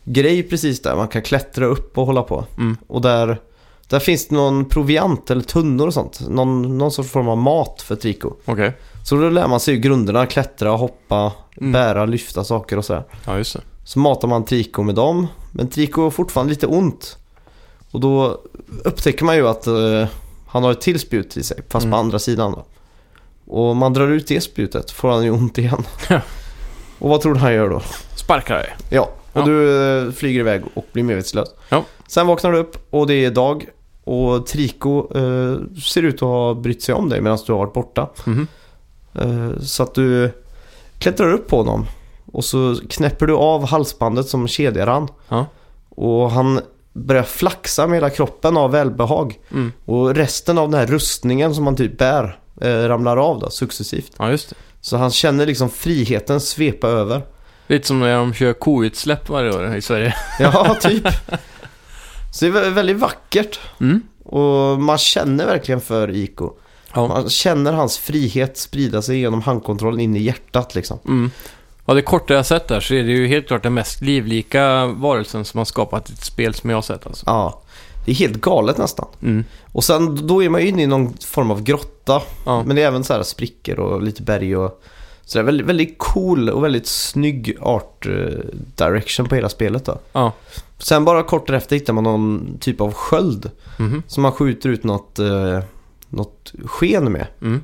[0.04, 0.96] grej precis där.
[0.96, 2.44] Man kan klättra upp och hålla på.
[2.56, 2.76] Mm.
[2.86, 3.40] Och där,
[3.88, 6.20] där finns det någon proviant eller tunnor och sånt.
[6.28, 8.32] Någon, någon sorts form av mat för Trico.
[8.44, 8.72] Okej.
[9.04, 10.26] Så då lär man sig ju grunderna.
[10.26, 11.72] Klättra, hoppa, Mm.
[11.72, 13.04] bära, lyfta saker och sådär.
[13.26, 13.60] Ja, just det.
[13.84, 15.26] Så matar man Trico med dem.
[15.52, 17.18] Men Trico har fortfarande lite ont.
[17.90, 18.40] Och då
[18.84, 20.06] upptäcker man ju att eh,
[20.46, 21.60] han har ett till spjut i sig.
[21.68, 21.92] Fast Mm.
[21.92, 22.64] på andra sidan då.
[23.52, 25.84] Och man drar ut det spjutet får han ju ont igen.
[26.98, 27.80] Och vad tror du han gör då?
[28.16, 28.76] Sparkar dig.
[28.90, 29.02] Ja,
[29.32, 29.44] och Ja.
[29.44, 31.48] du eh, flyger iväg och blir medvetslös.
[31.68, 31.84] Ja.
[32.08, 33.66] Sen vaknar du upp och det är dag.
[34.04, 37.72] Och Trico eh, ser ut att ha brytt sig om dig medan du har varit
[37.72, 38.08] borta.
[38.24, 38.46] Mhm.
[39.14, 40.30] Eh, så att du
[40.98, 41.86] klättrar upp på honom.
[42.32, 45.08] Och så knäpper du av halsbandet som kedjar han.
[45.28, 45.46] Ja.
[45.88, 46.60] Och han
[46.92, 49.38] börjar flaxa med hela kroppen av välbehag.
[49.52, 49.72] Mm.
[49.84, 54.12] Och resten av den här rustningen som han typ bär eh, ramlar av då, successivt.
[54.18, 54.56] Ja, just det.
[54.84, 57.22] Så han känner liksom friheten svepa över.
[57.66, 60.14] Lite som när de kör koutsläpp varje år i Sverige.
[60.38, 61.06] Ja, typ.
[62.32, 63.60] Så det är vä- väldigt vackert.
[63.80, 64.02] Mm.
[64.24, 66.52] Och man känner verkligen för Iko.
[66.94, 67.06] Ja.
[67.08, 70.98] Man känner hans frihet sprida sig genom handkontrollen in i hjärtat liksom.
[71.06, 71.30] Mm.
[71.86, 74.86] Ja, det korta jag sett där så är det ju helt klart den mest livlika
[74.86, 77.24] varelsen som har skapat ett spel som jag har sett alltså.
[77.26, 77.62] Ja,
[78.04, 79.06] det är helt galet nästan.
[79.22, 79.44] Mm.
[79.72, 82.22] Och sen då är man ju inne i någon form av grotta.
[82.46, 82.62] Ja.
[82.66, 84.82] Men det är även så här sprickor och lite berg och
[85.26, 88.12] så det är väldigt, väldigt cool och väldigt snygg art eh,
[88.76, 89.98] direction på hela spelet då.
[90.12, 90.32] Ja.
[90.78, 94.02] Sen bara kort därefter hittar man någon typ av sköld Mhm.
[94.06, 95.58] som man skjuter ut något, eh,
[96.08, 97.26] något sken med.
[97.42, 97.62] Mm.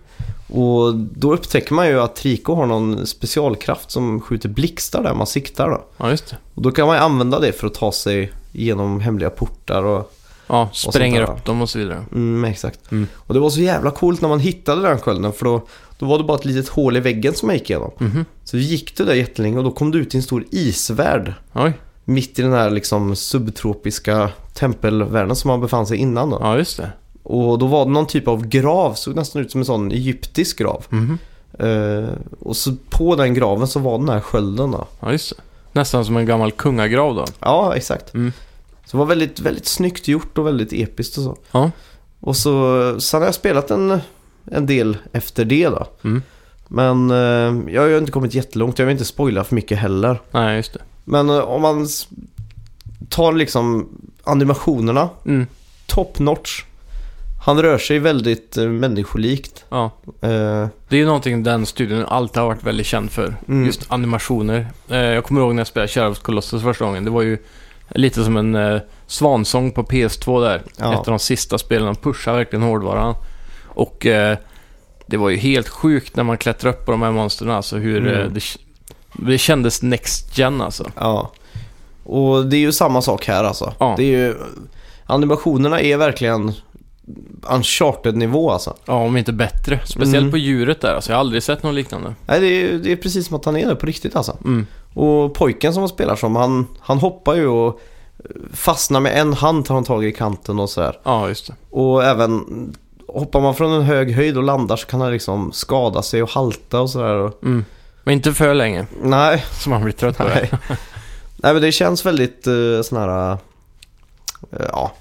[0.48, 5.26] Och då upptäcker man ju att Trico har någon specialkraft som skjuter blixtar där man
[5.26, 5.84] siktar då.
[5.96, 6.36] Ja, just det.
[6.54, 10.12] Och då kan man ju använda det för att ta sig igenom hemliga portar och...
[10.50, 12.04] Ja, spränger upp dem och så vidare.
[12.12, 12.92] Mm, exakt.
[12.92, 13.06] Mm.
[13.14, 15.62] Och det var så jävla coolt när man hittade den skölden för då,
[15.98, 17.90] då var det bara ett litet hål i väggen som man gick igenom.
[17.98, 18.24] Mhm.
[18.44, 21.34] Så vi gick du där jättelänge och då kom du ut i en stor isvärld.
[21.52, 21.72] Oj.
[22.04, 26.38] Mitt i den här liksom subtropiska tempelvärlden som man befann sig innan då.
[26.40, 26.90] Ja, just det.
[27.22, 30.58] Och då var det någon typ av grav, såg nästan ut som en sån egyptisk
[30.58, 30.84] grav.
[31.58, 32.08] Eh,
[32.40, 34.86] och så på den graven så var den här skölden då.
[35.00, 35.42] Ja, just det.
[35.72, 37.24] Nästan som en gammal kungagrav då.
[37.40, 38.14] Ja, exakt.
[38.14, 38.32] Mm.
[38.90, 41.36] Så det var väldigt, väldigt snyggt gjort och väldigt episkt och så.
[41.52, 41.70] Ja.
[42.20, 44.00] Och så, sen har jag spelat en,
[44.44, 45.86] en del efter det då.
[46.04, 46.22] Mm.
[46.68, 50.20] Men eh, jag har ju inte kommit jättelångt, jag vill inte spoila för mycket heller.
[50.30, 50.80] Nej, just det.
[51.04, 51.88] Men eh, om man
[53.08, 53.88] tar liksom
[54.24, 55.46] animationerna, Mm.
[55.86, 56.64] top notch.
[57.44, 59.64] Han rör sig väldigt eh, människolikt.
[59.68, 59.84] Ja.
[60.04, 63.34] Eh, Det är ju någonting den studion alltid har varit väldigt känd för.
[63.48, 63.66] Mm.
[63.66, 64.66] Just animationer.
[64.88, 67.04] Eh, jag kommer ihåg när jag spelade Shadow of Colossus första gången.
[67.04, 67.38] Det var ju
[67.94, 70.62] lite som en eh, svansång på PS2 där.
[70.76, 70.92] Ja.
[70.92, 71.86] Ett av de sista spelen.
[71.86, 73.14] De pushar verkligen hårdvaran.
[73.66, 74.38] Och eh,
[75.06, 77.50] det var ju helt sjukt när man klättrade upp på de här monstren.
[77.50, 78.20] Alltså hur Mm.
[78.20, 78.40] eh, det,
[79.32, 80.90] det kändes next gen alltså.
[80.96, 81.32] ja.
[82.04, 83.72] Och det är ju samma sak här alltså.
[83.78, 83.94] Ja.
[83.96, 84.34] Det är ju,
[85.06, 86.52] animationerna är verkligen
[87.42, 88.76] uncharted-nivå alltså.
[88.84, 89.80] Ja, om inte bättre.
[89.84, 90.30] Speciellt Mm.
[90.30, 90.94] på djuret där.
[90.94, 92.14] Alltså, jag har aldrig sett något liknande.
[92.26, 94.36] Nej, det är, det är precis som att han är där på riktigt alltså.
[94.44, 94.66] Mm.
[94.94, 97.80] Och pojken som han spelar som, han, han hoppar ju och
[98.52, 100.98] fastnar med en hand tar han tag i kanten och sådär.
[101.02, 101.54] Ja, just det.
[101.70, 102.44] Och även
[103.08, 106.30] hoppar man från en hög höjd och landar så kan han liksom skada sig och
[106.30, 107.32] halta och sådär.
[107.42, 107.64] Mm.
[108.04, 110.34] Men inte för länge, nej, så man blir trött på det.
[110.34, 110.78] nej.
[111.36, 113.32] nej men det känns väldigt uh, sån här,
[114.52, 114.92] eh, ja.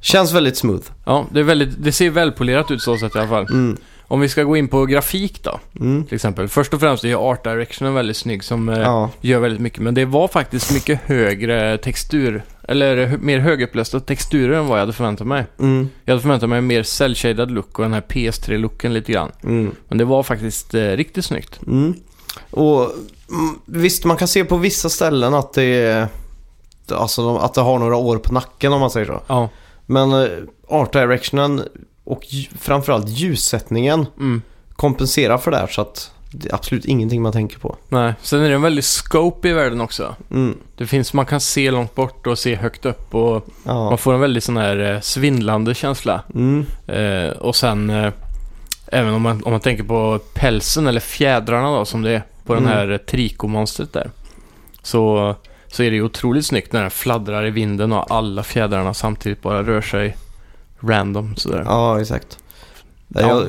[0.00, 0.84] Känns väldigt smooth.
[1.04, 3.46] Ja, det, är väldigt, det ser välpolerat ut så sätt i alla fall.
[3.46, 3.76] Mm.
[4.10, 6.04] Om vi ska gå in på grafik då, Mm.
[6.04, 6.48] till exempel.
[6.48, 9.10] Först och främst är ju art directionen väldigt snygg som eh, Ja.
[9.20, 9.78] gör väldigt mycket.
[9.80, 14.82] Men det var faktiskt mycket högre textur, eller hö- mer högupplösta texturer än vad jag
[14.82, 15.44] hade förväntat mig.
[15.60, 15.88] Mm.
[16.04, 19.32] Jag hade förväntat mig en mer cell-shaded look och den här PS3-looken lite grann.
[19.42, 19.70] Mm.
[19.88, 21.60] Men det var faktiskt eh, riktigt snyggt.
[21.66, 21.94] Mm.
[22.50, 22.80] Och
[23.30, 26.08] mm, visst, man kan se på vissa ställen att det är,
[26.92, 29.20] alltså de- att det har några år på nacken om man säger så.
[29.26, 29.48] Ja.
[29.86, 30.28] Men eh,
[30.68, 31.62] art directionen
[32.12, 32.26] och
[32.60, 34.42] framförallt ljussättningen Mm.
[34.76, 37.76] kompenserar för det här så att det är absolut ingenting man tänker på.
[37.88, 40.14] Nej, sen är det en väldig scope i världen också.
[40.30, 40.58] Mm.
[40.76, 43.88] Det finns, man kan se långt bort och se högt upp och Ja.
[43.90, 46.22] man får en väldigt sån här eh, svindlande känsla.
[46.34, 46.66] Mm.
[46.86, 48.12] Eh, och sen, eh,
[48.86, 52.52] även om man, om man tänker på pälsen eller fjädrarna då, som det är på
[52.52, 52.64] Mm.
[52.64, 54.10] den här eh, trikomonstret där.
[54.82, 55.34] Så,
[55.66, 59.42] så är det ju otroligt snyggt när den fladdrar i vinden och alla fjädrarna samtidigt
[59.42, 60.16] bara rör sig
[60.82, 61.62] random sådär.
[61.66, 62.38] ja, exakt.
[63.08, 63.20] Ja.
[63.20, 63.48] Jag,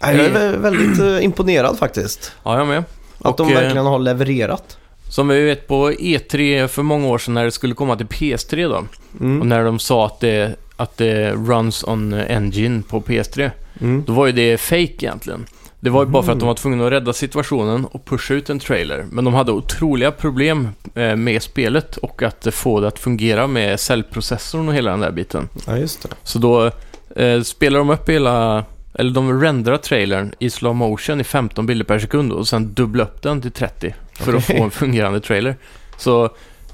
[0.00, 2.32] jag är vä- väldigt eh, imponerad faktiskt.
[2.42, 2.84] Ja, jag med.
[3.18, 4.78] Att Och, de eh, verkligen har levererat.
[5.10, 8.68] Som vi vet på E3 för många år sedan när det skulle komma till PS3
[8.68, 8.76] då.
[9.14, 9.48] Och Mm.
[9.48, 13.50] när de sa att det, att det runs on engine på PS3.
[13.80, 14.04] Mm.
[14.06, 15.46] Då var ju det fake egentligen.
[15.80, 18.50] Det var ju bara för att de var tvungna att rädda situationen och pusha ut
[18.50, 19.04] en trailer.
[19.10, 23.80] Men de hade otroliga problem eh, med spelet och att få det att fungera med
[23.80, 25.48] cellprocessorn och hela den där biten.
[25.66, 26.08] Ja, just det.
[26.22, 26.70] Så då
[27.16, 28.64] eh, spelar de upp hela,
[28.94, 33.02] eller de renderar trailern i slow motion i 15 bilder per sekund och sen dubbla
[33.04, 35.56] upp den till 30 för att få en fungerande trailer.
[35.96, 36.24] Så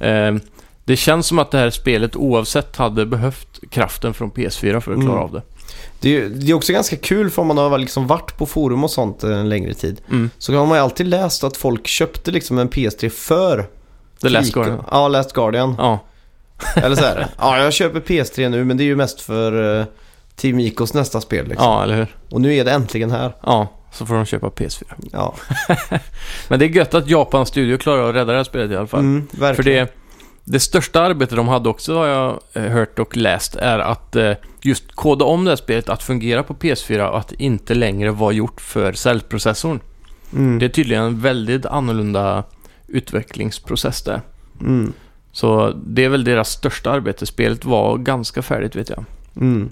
[0.01, 0.35] eh,
[0.85, 5.01] det känns som att det här spelet oavsett hade behövt kraften från PS4 för att
[5.01, 5.25] klara Mm.
[5.25, 5.43] av det.
[6.05, 8.85] Det är, det är också ganska kul för om man har liksom varit på forum
[8.85, 10.01] och sånt en längre tid.
[10.11, 10.31] Mm.
[10.39, 13.67] Så har man ju alltid läst att folk köpte liksom en PS3 för
[14.23, 14.53] The Last.
[14.53, 14.85] Guardian.
[14.91, 15.75] Ja, Last Guardian.
[15.79, 15.99] Ja,
[16.77, 19.85] Eller så här, ja jag köper PS3 nu men det är ju mest för uh,
[20.37, 21.67] Team Icos nästa spel liksom.
[21.67, 22.17] Ja, eller hur?
[22.31, 23.33] Och nu är det äntligen här.
[23.43, 24.85] Ja, så får de köpa PS4.
[25.13, 25.35] Ja,
[26.49, 28.87] Men det är gött att Japan Studio klarar att rädda det här spelet i alla
[28.87, 29.01] fall.
[29.01, 29.57] mm, verkligen.
[29.57, 30.04] För det,
[30.45, 34.33] det största arbetet de hade också har jag eh, hört och läst är att eh,
[34.63, 38.33] just koda om det här spelet att fungera på PS4 och att inte längre var
[38.33, 39.81] gjort för cellprocessorn.
[40.33, 42.45] Mm, Det är tydligen en väldigt annorlunda
[42.87, 44.21] utvecklingsprocess där.
[44.61, 44.93] mm,
[45.33, 47.27] Så det är väl deras största arbete.
[47.27, 49.05] Spelet var ganska färdigt vet jag.
[49.37, 49.71] mm.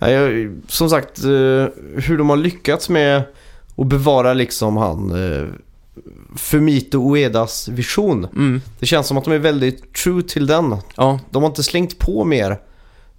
[0.00, 1.30] Jag, som sagt, eh,
[1.96, 3.22] hur de har lyckats med
[3.76, 5.10] att bevara liksom han
[6.36, 8.24] Fumito Uedas vision.
[8.24, 8.60] Mm.
[8.80, 10.76] Det känns som att de är väldigt true till den.
[10.96, 12.50] Ja, De har inte slängt på mer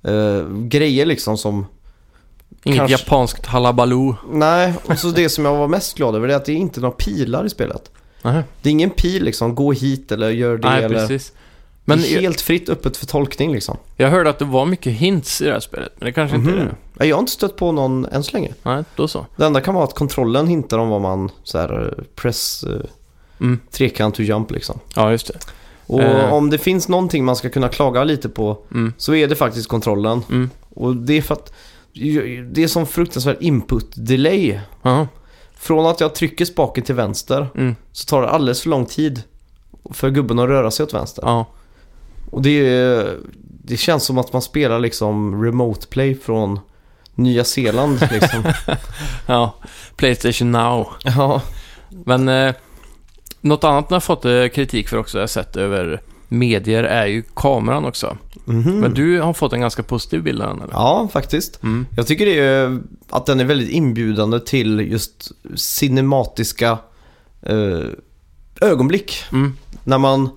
[0.03, 1.65] eh, grejer liksom som...
[2.63, 4.15] inget Kanske- japanskt halabaloo.
[4.31, 6.55] Nej, och så det som jag var mest glad över det är att det är
[6.55, 7.91] inte några pilar i spelet.
[8.23, 8.43] Nähä.
[8.61, 11.07] Det är ingen pil liksom, gå hit eller gör det Nej, eller...
[11.07, 11.33] precis.
[11.85, 13.77] Men det är helt fritt öppet för tolkning liksom.
[13.97, 16.51] jag hörde att det var mycket hints i det här spelet, men det kanske inte
[16.51, 16.65] är Mhm.
[16.65, 16.75] det.
[16.99, 18.53] Ja, Jag har inte stött på någon än så länge.
[18.63, 19.25] Nej, då så.
[19.35, 22.79] Det enda kan vara att kontrollen hintar om vad man så här eh, press eh,
[23.41, 23.59] Mm.
[23.71, 24.79] trekant to jump liksom.
[24.95, 25.39] Ja, just det.
[25.85, 26.33] Och Eh.
[26.33, 28.93] om det finns någonting man ska kunna klaga lite på Mm.
[28.97, 30.21] så är det faktiskt kontrollen.
[30.29, 30.49] Mm.
[30.75, 31.53] Och det är för att
[32.51, 34.59] det är som fruktansvärd input delay.
[34.81, 35.07] Jaha.
[35.57, 37.75] Från att jag trycker spaken till vänster Mm.
[37.91, 39.23] så tar det alldeles för lång tid
[39.91, 41.23] för gubben att röra sig åt vänster.
[41.25, 41.45] Ja.
[42.31, 43.05] Och det,
[43.63, 46.59] det känns som att man spelar liksom remote play från
[47.15, 48.43] Nya Zeeland liksom.
[49.25, 49.53] ja.
[49.95, 50.87] Playstation Now.
[51.03, 51.41] ja.
[51.89, 52.53] Men eh,
[53.41, 57.05] något annat jag har fått eh, kritik för också, jag har sett över medier, är
[57.05, 58.17] ju kameran också.
[58.45, 58.79] Mhm.
[58.79, 60.73] Men du har fått en ganska positiv bild av den, eller?
[60.73, 61.63] Ja, faktiskt.
[61.63, 61.85] Mm.
[61.97, 66.77] Jag tycker det är att den är väldigt inbjudande till just cinematiska
[67.41, 67.79] eh,
[68.61, 69.23] ögonblick.
[69.31, 69.53] Mm.
[69.83, 70.29] När man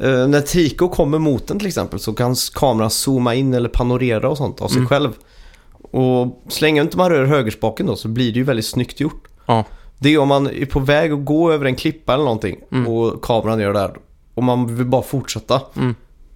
[0.00, 4.28] eh, när Trico kommer mot den till exempel så kan kameran zooma in eller panorera
[4.28, 4.88] och sånt av sig Mm.
[4.88, 5.10] själv.
[5.90, 9.24] Och så länge inte man rör högerspaken då så blir det ju väldigt snyggt gjort.
[9.46, 9.64] Ja.
[9.98, 12.88] Det är om man är på väg att gå över en klippa eller någonting Mm.
[12.88, 13.94] och kameran gör det där
[14.34, 15.60] och man vill bara fortsätta.
[15.76, 15.94] Mm.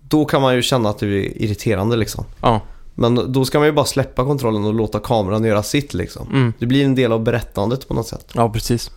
[0.09, 2.25] Då kan man ju känna att det är irriterande liksom.
[2.40, 2.61] Ja.
[2.94, 6.27] Men då ska man ju bara släppa kontrollen och låta kameran göra sitt liksom.
[6.33, 6.53] Mm.
[6.59, 8.31] Det blir en del av berättandet på något sätt.
[8.35, 8.90] ja, precis.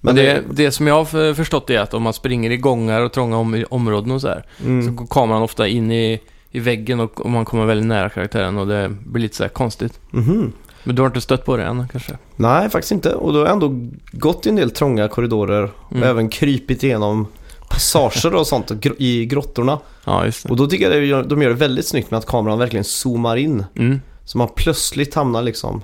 [0.00, 2.56] Men Men det, det som jag har för- förstått är att om man springer i
[2.56, 4.96] gångar och trånga om, områden och så här, så Mm.
[4.96, 8.66] går kameran ofta in i, i väggen och, och man kommer väldigt nära karaktären och
[8.66, 10.00] det blir lite så här konstigt.
[10.10, 10.52] Mhm.
[10.84, 12.18] Men du har inte stött på det än kanske?
[12.36, 13.14] Nej, faktiskt inte.
[13.14, 13.72] Och då har jag ändå
[14.12, 16.08] gått i en del trånga korridorer och Mm.
[16.08, 17.26] även krypit igenom
[17.68, 19.78] passager och sånt i grottorna.
[20.04, 20.24] Ja.
[20.48, 23.36] Och då tycker jag gör- de gör det väldigt snyggt med att kameran verkligen zoomar
[23.36, 23.64] in.
[23.76, 24.00] Mm.
[24.24, 25.82] Så man plötsligt hamnar liksom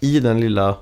[0.00, 0.74] i den lilla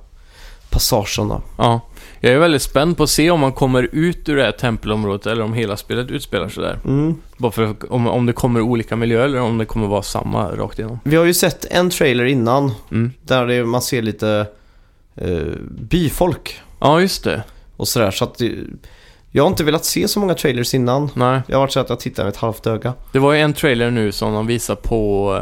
[0.70, 1.42] passagen då.
[1.58, 1.80] Ja.
[2.24, 5.26] Jag är väldigt spänd på att se om man kommer ut ur det här tempelområdet
[5.26, 6.78] eller om hela spelet utspelar sig där.
[6.84, 7.14] Mm.
[7.36, 10.50] Bara för att, om, om det kommer olika miljöer eller om det kommer vara samma
[10.56, 10.98] rakt igenom.
[11.04, 13.12] Vi har ju sett en trailer innan Mm.
[13.22, 14.46] där det, man ser lite
[15.14, 17.42] eh, byfolk Ja, just det.
[17.76, 18.10] och sådär.
[18.10, 18.52] Så att det,
[19.30, 21.10] jag har inte velat se så många trailers innan.
[21.14, 22.92] Nej, Jag har varit så att jag tittar med ett halvt öga.
[23.12, 25.34] det var ju en trailer nu som de visade på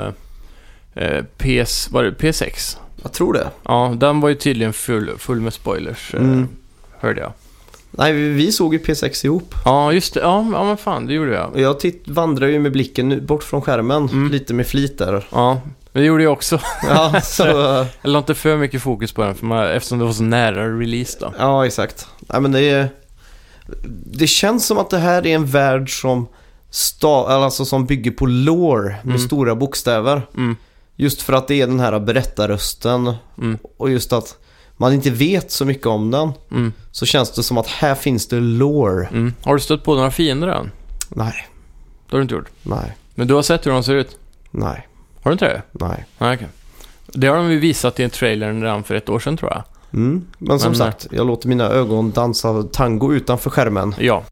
[0.97, 2.77] eh, eh, PS, var det PS6?
[3.03, 3.49] Jag tror det.
[3.65, 6.49] Ja, den var ju tydligen full, full med spoilers, eh, Mm.
[7.03, 7.33] Hörde jag.
[7.91, 9.55] Nej, vi, såg ju P6 ihop.
[9.65, 10.21] Ja, just det.
[10.21, 11.51] Ja, ja men fan, det gjorde jag.
[11.61, 14.29] Jag titt, vandrar ju med blicken bort från skärmen Mm.
[14.33, 15.27] lite med flit där.
[15.33, 15.61] Ja,
[15.93, 16.61] det gjorde jag också.
[16.89, 17.45] Ja, så,
[18.03, 21.17] la inte för mycket fokus på den för man, eftersom det var så nära release
[21.21, 21.33] då.
[21.39, 22.07] ja exakt.
[22.21, 22.89] Nej, men det, är,
[24.07, 26.27] det känns som att det här är en värld som,
[26.71, 29.19] sta, alltså som bygger på lore med Mm.
[29.19, 30.23] stora bokstäver.
[30.37, 30.57] Mm,
[30.97, 34.37] Just för att det är den här berättarrösten mm, och just att
[34.77, 36.33] man inte vet så mycket om den.
[36.51, 39.07] mm, Så känns det som att här finns det lore.
[39.07, 39.35] mm.
[39.43, 40.71] Har du stött på några fiender än?
[41.09, 41.35] Nej,
[42.07, 42.49] Det har du inte gjort.
[42.63, 44.19] nej, Men du har sett hur de ser ut?
[44.51, 44.89] nej,
[45.23, 45.63] Har du inte det?
[45.73, 46.05] nej.
[46.19, 46.49] Nej, okej.
[47.15, 49.63] Det har de ju visat i en trailer redan för ett år sedan tror jag.
[49.93, 50.27] Mm.
[50.39, 53.95] Men som Men, sagt, jag låter mina ögon dansa tango utanför skärmen.
[53.99, 54.25] Ja.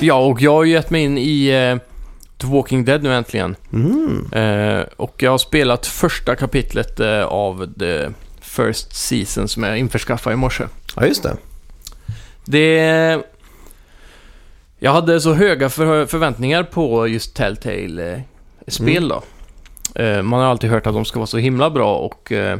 [0.00, 1.89] Ja, och jag har ju gett mig in i eh,
[2.40, 3.56] The Walking Dead nu äntligen.
[3.72, 4.26] Mm.
[4.32, 8.08] Eh, och jag har spelat första kapitlet eh, av The
[8.40, 10.64] First Season som jag införskaffade i morse.
[10.96, 11.36] Ja, just det.
[12.44, 13.22] Det...
[14.78, 19.22] Jag hade så höga för, förväntningar på just Telltale-spel då.
[19.94, 22.58] Eh, man har alltid hört att de ska vara så himla bra och, eh,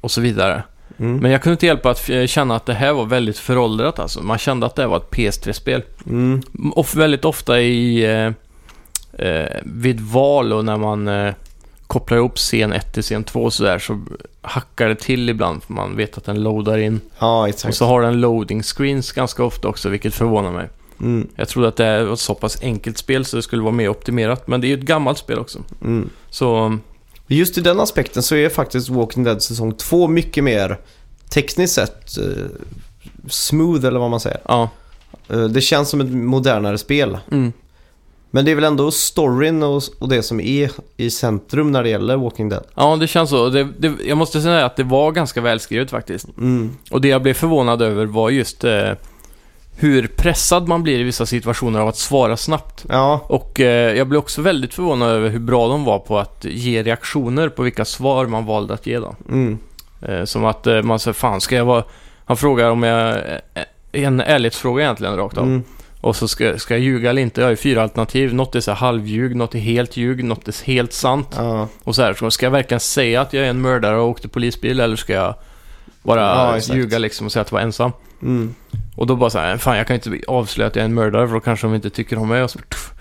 [0.00, 0.62] och så vidare.
[0.98, 1.16] Mm.
[1.16, 4.22] Men jag kunde inte hjälpa att eh, känna att det här var väldigt föråldrat alltså.
[4.22, 5.82] Man kände att det här var ett PS3-spel.
[6.06, 6.42] Mm.
[6.94, 8.34] Väldigt ofta i...
[9.18, 11.34] Eh, vid val och när man eh,
[11.86, 14.00] kopplar ihop scen 1 till scen 2 och sådär så
[14.42, 17.00] hackar det till ibland för man vet att den loadar in.
[17.18, 17.76] Ja, Och exakt.
[17.76, 20.68] så har den loading screens ganska ofta också, vilket förvånar mig.
[21.00, 23.72] Mm, Jag trodde att det var ett så pass enkelt spel så det skulle vara
[23.72, 25.58] mer optimerat, men det är ju ett gammalt spel också.
[25.82, 26.08] mm.
[26.30, 26.78] Så,
[27.26, 30.78] Just i den aspekten så är faktiskt Walking Dead säsong 2 mycket mer
[31.28, 32.44] tekniskt sett eh,
[33.28, 34.40] smooth eller vad man säger.
[34.48, 34.68] ja.
[35.28, 37.18] Eh, det känns som ett modernare spel.
[37.30, 37.52] Mm.
[38.34, 41.88] Men det är väl ändå storyn och, och det som är i centrum när det
[41.88, 42.64] gäller Walking Dead.
[42.74, 43.48] Ja, det känns så.
[43.48, 46.28] Det, det, jag måste säga att det var ganska välskrivet faktiskt.
[46.38, 46.76] Mm.
[46.90, 48.90] Och det jag blev förvånad över var just eh,
[49.76, 52.84] hur pressad man blir i vissa situationer av att svara snabbt.
[52.88, 56.44] Ja, Och eh, jag blev också väldigt förvånad över hur bra de var på att
[56.44, 59.16] ge reaktioner på vilka svar man valde att ge dem.
[59.28, 59.58] mm.
[60.02, 61.84] Eh, som att eh, man säger, fan ska jag vara...
[62.24, 63.16] Han frågar om jag...
[63.16, 65.44] Eh, en ärlighetsfråga egentligen rakt av.
[65.44, 65.62] Mm.
[66.04, 67.40] Och så ska, ska jag ljuga eller inte?
[67.40, 68.34] Jag har ju fyra alternativ.
[68.34, 71.28] Något är så här halvljug, något är helt ljug, något är helt sant.
[71.36, 71.68] Ja.
[71.84, 74.28] Och så här, så ska jag verkligen säga att jag är en mördare och åkte
[74.28, 75.34] polisbil eller ska jag
[76.02, 77.92] bara Ja, ljuga liksom och säga att jag var ensam?
[78.22, 78.54] Mm.
[78.96, 81.26] Och då bara så här, fan jag kan inte avslöja att jag är en mördare
[81.26, 82.42] för då kanske de inte tycker om mig.
[82.42, 82.58] Och så,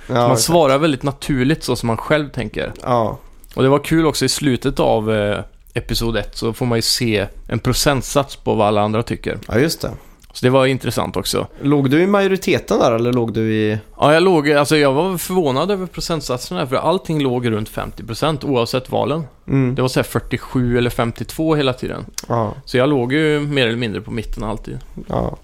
[0.08, 0.42] Ja, man exakt.
[0.42, 2.72] svarar väldigt naturligt så som man själv tänker.
[2.84, 3.18] Ja.
[3.56, 5.40] Och det var kul också i slutet av eh,
[5.74, 9.38] Episod 1 så får man ju se en procentsats på vad alla andra tycker.
[9.48, 9.92] ja, just det.
[10.36, 11.48] Så det var intressant också.
[11.62, 13.78] Låg du i majoriteten där eller låg du i...
[14.00, 18.90] Ja, jag låg, alltså jag var förvånad över procentsatserna för allting låg runt 50% oavsett
[18.92, 19.24] valen.
[19.48, 19.76] Mm.
[19.76, 22.06] Det var så här 47 eller 52 hela tiden.
[22.28, 22.54] Ja.
[22.66, 24.80] Så jag låg ju mer eller mindre på mitten alltid.
[25.08, 25.38] Ja.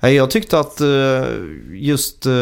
[0.00, 1.24] Jag tyckte att eh,
[1.72, 2.26] just...
[2.26, 2.32] eh,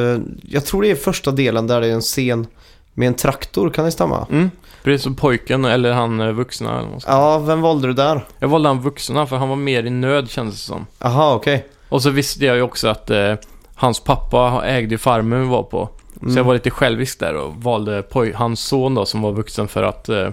[0.42, 2.46] Jag tror det är första delen där det är en scen
[2.94, 4.26] med en traktor, kan det stämma?
[4.30, 4.50] Mm.
[4.82, 6.78] Precis som pojken eller han eh, vuxna.
[6.78, 8.24] Eller Ja, vem valde du där?
[8.38, 10.86] Jag valde han vuxna för han var mer i nöd kändes det som.
[10.98, 11.66] Aha, okej.
[11.94, 13.34] Och så visste jag ju också att eh,
[13.74, 15.88] hans pappa ägde farmen vi var på.
[16.14, 16.36] Så Mm.
[16.36, 19.82] jag var lite självisk där och valde poj- hans son då som var vuxen för
[19.82, 20.28] att eh,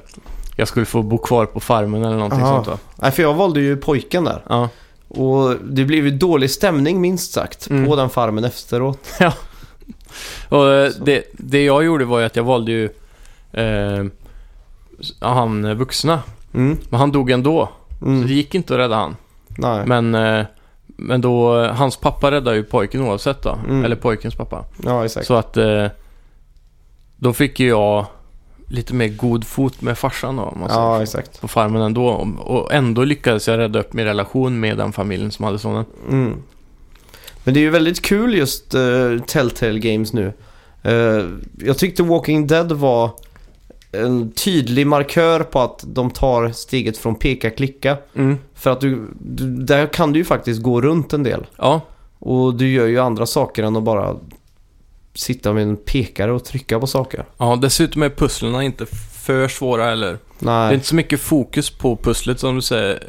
[0.56, 2.56] jag skulle få bo kvar på farmen eller någonting Aha.
[2.56, 2.78] sånt va.
[2.96, 4.42] Nej, för jag valde ju pojken där.
[4.50, 4.70] Ja.
[5.08, 7.90] Och det blev ju dålig stämning minst sagt Mm.
[7.90, 9.00] på den farmen efteråt.
[10.50, 12.90] Och eh, det, det jag gjorde var ju att jag valde ju
[13.52, 14.04] eh,
[15.20, 16.20] han vuxna.
[16.54, 16.78] Mm.
[16.90, 17.70] Men han dog ändå.
[18.00, 18.28] Så det Mm.
[18.28, 19.16] gick inte att rädda han.
[19.48, 19.86] Nej.
[19.86, 20.46] Men, eh,
[20.98, 23.58] men då, hans pappa räddade ju pojken oavsett då.
[23.68, 23.86] Mm.
[23.86, 24.66] Eller pojkens pappa.
[24.84, 25.28] Ja, exakt.
[25.28, 25.88] Så att eh,
[27.18, 28.06] då fick ju jag
[28.68, 30.82] lite mer god fot med farsan då, säger.
[30.82, 31.42] Ja, exakt.
[31.42, 32.08] På farmen ändå.
[32.40, 35.86] Och ändå lyckades jag rädda upp min relation med den familjen som hade sonen.
[36.10, 36.44] Mm.
[37.44, 40.34] Men det är ju väldigt kul just uh, Telltale Games nu.
[40.84, 41.26] Eh,
[41.66, 43.12] jag tyckte Walking Dead var
[43.92, 47.98] en tydlig markör på att de tar steget från peka-klicka.
[48.56, 51.46] För att du, du, där kan du ju faktiskt gå runt en del.
[51.58, 51.82] Ja,
[52.20, 54.16] Och du gör ju andra saker än att bara
[55.14, 57.26] sitta med en pekare och trycka på saker.
[57.38, 58.86] ja, dessutom är pusslerna inte
[59.26, 60.08] för svåra eller.
[60.08, 60.74] Det är Nej.
[60.74, 63.04] inte så mycket fokus på pusslet som du säger.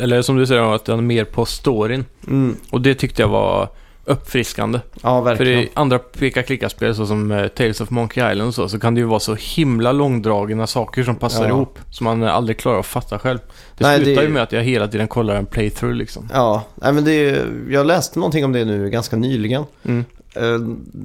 [0.00, 2.04] Eller som du säger, att det är mer på storyn.
[2.26, 2.56] Mm.
[2.70, 3.68] Och det tyckte jag var
[4.06, 4.80] uppfriskande.
[5.02, 5.60] Ja, För verkligen.
[5.60, 9.06] i andra peka-klicka-spel såsom eh, Tales of Monkey Island och så, så kan det ju
[9.06, 11.48] vara så himla långdragna saker som passar Ja.
[11.48, 11.78] ihop.
[11.90, 13.38] Som man eh, aldrig klarar att fatta själv.
[13.78, 16.28] Det Nej, slutar det- ju med att jag hela tiden kollar en playthrough liksom.
[16.32, 19.64] Ja, nej, men det är, jag läste någonting om det nu ganska nyligen.
[19.84, 20.04] Mm.
[20.34, 20.42] Eh,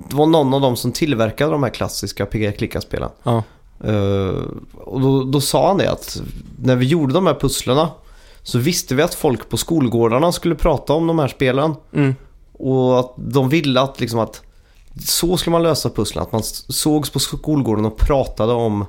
[0.09, 3.09] Det var någon av dem som tillverkade de här klassiska peka-klicka-spelen.
[3.23, 3.43] Ja.
[3.83, 4.35] Eh,
[4.77, 6.21] och då, då sa han det att
[6.63, 7.89] när vi gjorde de här pusslerna
[8.43, 11.75] så visste vi att folk på skolgårdarna skulle prata om de här spelen.
[11.93, 12.15] Mm.
[12.61, 14.41] Och att de ville att, liksom att
[15.05, 16.23] så skulle man lösa pusslen.
[16.23, 18.85] Att man sågs på skolgården och pratade om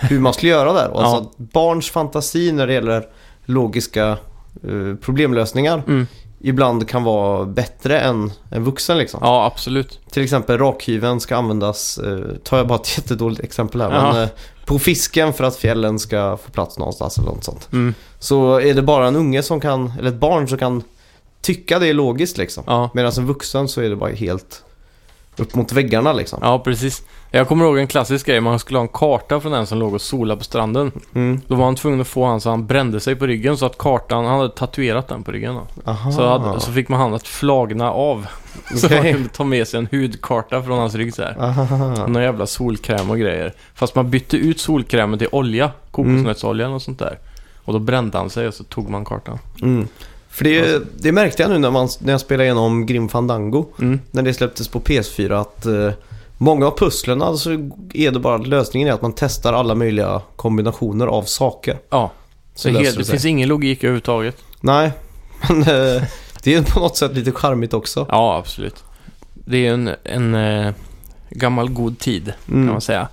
[0.00, 0.88] hur man skulle göra där.
[0.90, 1.04] Och Ja.
[1.06, 3.06] Alltså att barns fantasi när det gäller
[3.44, 4.08] logiska
[4.64, 6.06] eh, problemlösningar Mm.
[6.40, 9.20] ibland kan vara bättre än en vuxen liksom.
[9.22, 10.00] Ja, absolut.
[10.10, 14.12] Till exempel rakhyveln ska användas, eh, tar jag bara ett jättedåligt exempel här, Ja.
[14.12, 14.28] men eh,
[14.66, 17.68] på fisken för att fjällen ska få plats någonstans eller något sånt.
[17.72, 17.94] Mm.
[18.18, 20.82] Så är det bara en unge som kan, eller ett barn som kan
[21.46, 22.64] tycka det är logiskt liksom.
[22.66, 22.90] Ja.
[22.94, 24.62] Medan en vuxen så är det bara helt
[25.36, 26.38] upp mot väggarna liksom.
[26.42, 27.02] ja, precis.
[27.30, 28.40] Jag kommer ihåg en klassisk grej.
[28.40, 30.92] Man skulle ha en karta från den som låg och solade på stranden.
[31.14, 31.40] Mm.
[31.46, 33.78] Då var han tvungen att få han så han brände sig på ryggen så att
[33.78, 35.90] kartan, han hade tatuerat den på ryggen då.
[35.90, 36.12] Aha.
[36.12, 38.26] Så, hade, så fick man han att flagna av.
[38.76, 41.36] Så man kunde ta med sig en hudkarta från hans rygg så här.
[41.40, 42.06] Aha.
[42.06, 43.54] Någon jävla solkräm och grejer.
[43.74, 45.70] Fast man bytte ut solkrämen till olja.
[45.90, 47.18] Kokosnötsolja och sånt där.
[47.64, 49.38] Och då brände han sig och så tog man kartan.
[49.62, 49.88] Mm.
[50.36, 53.66] För det, det märkte jag nu när, man, när jag spelade igenom Grim Fandango.
[53.80, 54.00] Mm.
[54.10, 55.90] När det släpptes på PS4 att eh,
[56.38, 57.50] många av pusslen så
[57.94, 61.78] är det bara lösningen är att man testar alla möjliga kombinationer av saker.
[61.90, 62.12] Ja,
[62.54, 64.36] Så löser helt, det det finns ingen logik överhuvudtaget.
[64.60, 64.90] Nej,
[65.48, 66.02] men eh,
[66.42, 68.06] det är på något sätt lite charmigt också.
[68.10, 68.84] Ja, absolut.
[69.34, 70.72] Det är en, en eh,
[71.30, 72.66] gammal god tid kan Mm.
[72.66, 73.08] man säga.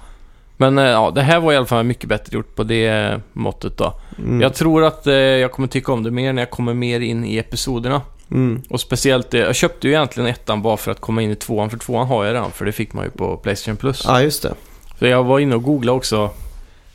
[0.57, 3.17] Men eh, ja, det här var i alla fall mycket bättre gjort på det eh,
[3.33, 3.93] måttet då.
[4.17, 4.41] Mm.
[4.41, 7.25] Jag tror att eh, jag kommer tycka om det mer när jag kommer mer in
[7.25, 8.01] i episoderna.
[8.31, 8.61] Mm.
[8.69, 11.69] Och speciellt, eh, jag köpte ju egentligen ettan bara för att komma in i tvåan,
[11.69, 14.03] för tvåan har jag redan, för det fick man ju på Playstation Plus.
[14.07, 14.53] Ja, just det.
[14.99, 16.29] Så jag var inne och googlade också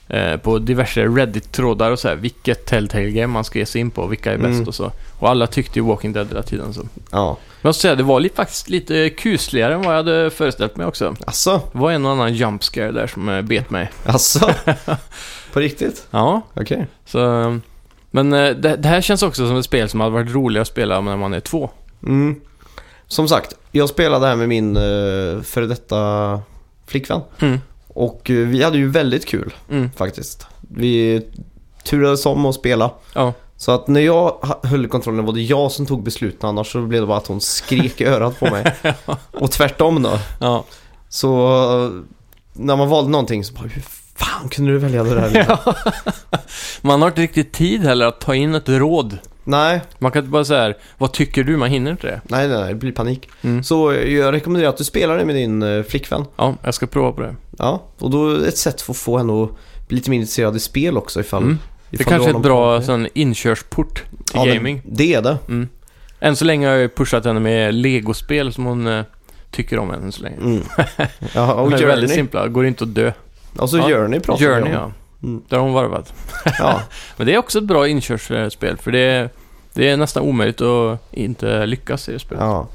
[0.09, 4.07] eh, på diverse Reddit-trådar och så här, vilket Telltale-game man ska ge sig in på,
[4.07, 4.69] vilka är bäst Mm.
[4.69, 4.93] och så.
[5.19, 6.83] Och alla tyckte ju Walking Dead hela tiden så.
[7.11, 7.37] Ja.
[7.63, 11.17] Jag måste säga, det var faktiskt lite kusligare än vad jag hade föreställt mig också.
[11.27, 13.91] Alltså, Det var en och annan jump scare där som eh, bet mig.
[14.05, 14.51] alltså.
[15.53, 16.07] På riktigt?
[16.11, 16.87] Ja, Okej.
[17.07, 17.59] så...
[18.11, 20.69] Men eh, det, det här känns också som ett spel som hade varit roligt att
[20.69, 21.71] spela när man är två.
[22.03, 22.41] Mm.
[23.07, 26.41] Som sagt, jag spelade här med min uh, före detta
[26.87, 27.21] flickvän.
[27.39, 27.59] Mm.
[27.89, 29.91] Och eh, vi hade ju väldigt kul Mm.
[29.97, 30.47] faktiskt.
[30.61, 31.23] Vi
[31.85, 32.91] turades om att spela.
[33.15, 33.33] Ja.
[33.61, 36.81] Så att när jag höll i kontrollen var det jag som tog besluten annars så
[36.81, 38.75] blev det bara att hon skrek i örat på mig.
[39.33, 40.19] Och tvärtom då.
[40.41, 40.65] Ja.
[41.09, 41.47] Så
[41.85, 41.91] eh,
[42.53, 43.83] när man valde någonting så bara hur
[44.17, 45.31] fan kunde du välja det där?
[45.31, 45.57] liksom?
[46.81, 49.19] Man har inte riktigt tid heller att ta in ett råd.
[49.45, 51.57] nej, Man kan inte bara säga vad tycker du?
[51.57, 52.21] Man hinner inte det.
[52.25, 53.29] nej, nej, det blir panik.
[53.43, 53.63] Mm.
[53.63, 56.25] Så eh, jag rekommenderar att du spelar det med din eh, flickvän.
[56.37, 57.37] Ja, jag ska prova på det.
[57.59, 59.51] Ja, och då är ett sätt för att få henne att
[59.89, 61.43] bli lite mer intresserad i spel också ifall...
[61.43, 61.59] Mm.
[61.91, 64.83] Det kanske är ett bra sån inkörsport till Ja, gaming.
[64.85, 65.39] Det är det.
[65.49, 65.69] Mm.
[66.21, 69.05] Än så länge har jag pushat henne med legospel som hon eh,
[69.51, 70.37] tycker om än så länge.
[70.37, 70.63] Mm.
[71.35, 73.13] Ja, och De är väldigt simpla, går inte att dö.
[73.59, 74.93] Och så Ja, Journey pratar vi Journey ja.
[75.23, 75.43] Mm.
[75.49, 76.15] Där har hon varvat.
[76.59, 76.81] Ja,
[77.17, 79.31] Men det är också ett bra inkörsspel för det är,
[79.75, 82.45] det är nästan omöjligt att inte lyckas i det spelet.
[82.45, 82.67] Ja,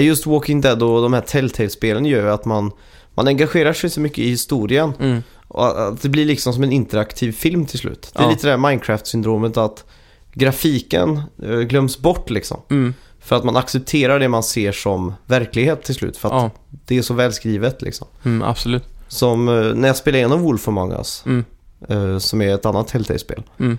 [0.00, 2.70] Just Walking Dead och de här Telltale-spelen gör ju att man,
[3.14, 4.92] man engagerar sig så mycket i historien.
[5.00, 5.22] Mm.
[5.48, 8.10] Och att det blir liksom som en interaktiv film till slut.
[8.12, 8.30] Det är Ja.
[8.30, 9.84] lite det här Minecraft-syndromet att
[10.32, 12.60] grafiken eh, glöms bort liksom.
[12.70, 12.94] Mm.
[13.20, 16.16] För att man accepterar det man ser som verklighet till slut.
[16.16, 18.06] För att Ja, det är så välskrivet liksom.
[18.24, 18.84] mm, absolut.
[19.08, 21.44] Som eh, när jag spelade igenom Wolf Among Us, Mm.
[21.88, 23.42] eh, som är ett annat Telltale-spel.
[23.58, 23.78] Mm.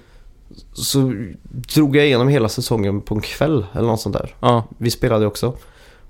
[0.74, 1.14] Så
[1.44, 4.36] drog jag igenom hela säsongen på en kväll eller något sånt där.
[4.40, 5.58] Ja, Vi spelade också.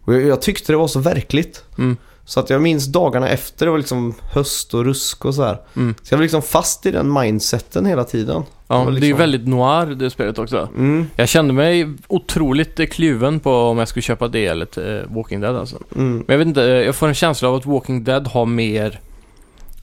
[0.04, 1.64] Och jag, jag tyckte det var så verkligt.
[1.78, 1.98] mm.
[2.28, 5.58] Så att jag minns dagarna efter, det var liksom höst och rusk och så här.
[5.76, 5.96] Mm.
[6.04, 8.44] Så jag var liksom fast i den mindseten hela tiden.
[8.68, 10.70] ja var det är ju liksom- väldigt noir det spelet också.
[10.78, 15.40] Mm, Jag kände mig otroligt kluven på om jag skulle köpa det eller eh, Walking
[15.42, 15.78] Dead alltså.
[15.96, 18.46] mm, Men jag vet inte, eh, jag får en känsla av att Walking Dead har
[18.46, 19.00] mer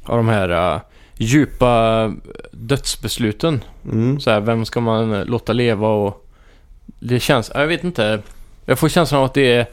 [0.05, 0.81] av de här eh,
[1.17, 2.13] djupa
[2.53, 3.65] dödsbesluten.
[3.85, 4.21] mm.
[4.21, 6.29] Så här, vem ska man låta leva och...
[7.01, 8.23] Det känns, jag vet inte.
[8.67, 9.67] Jag får känslan av att det är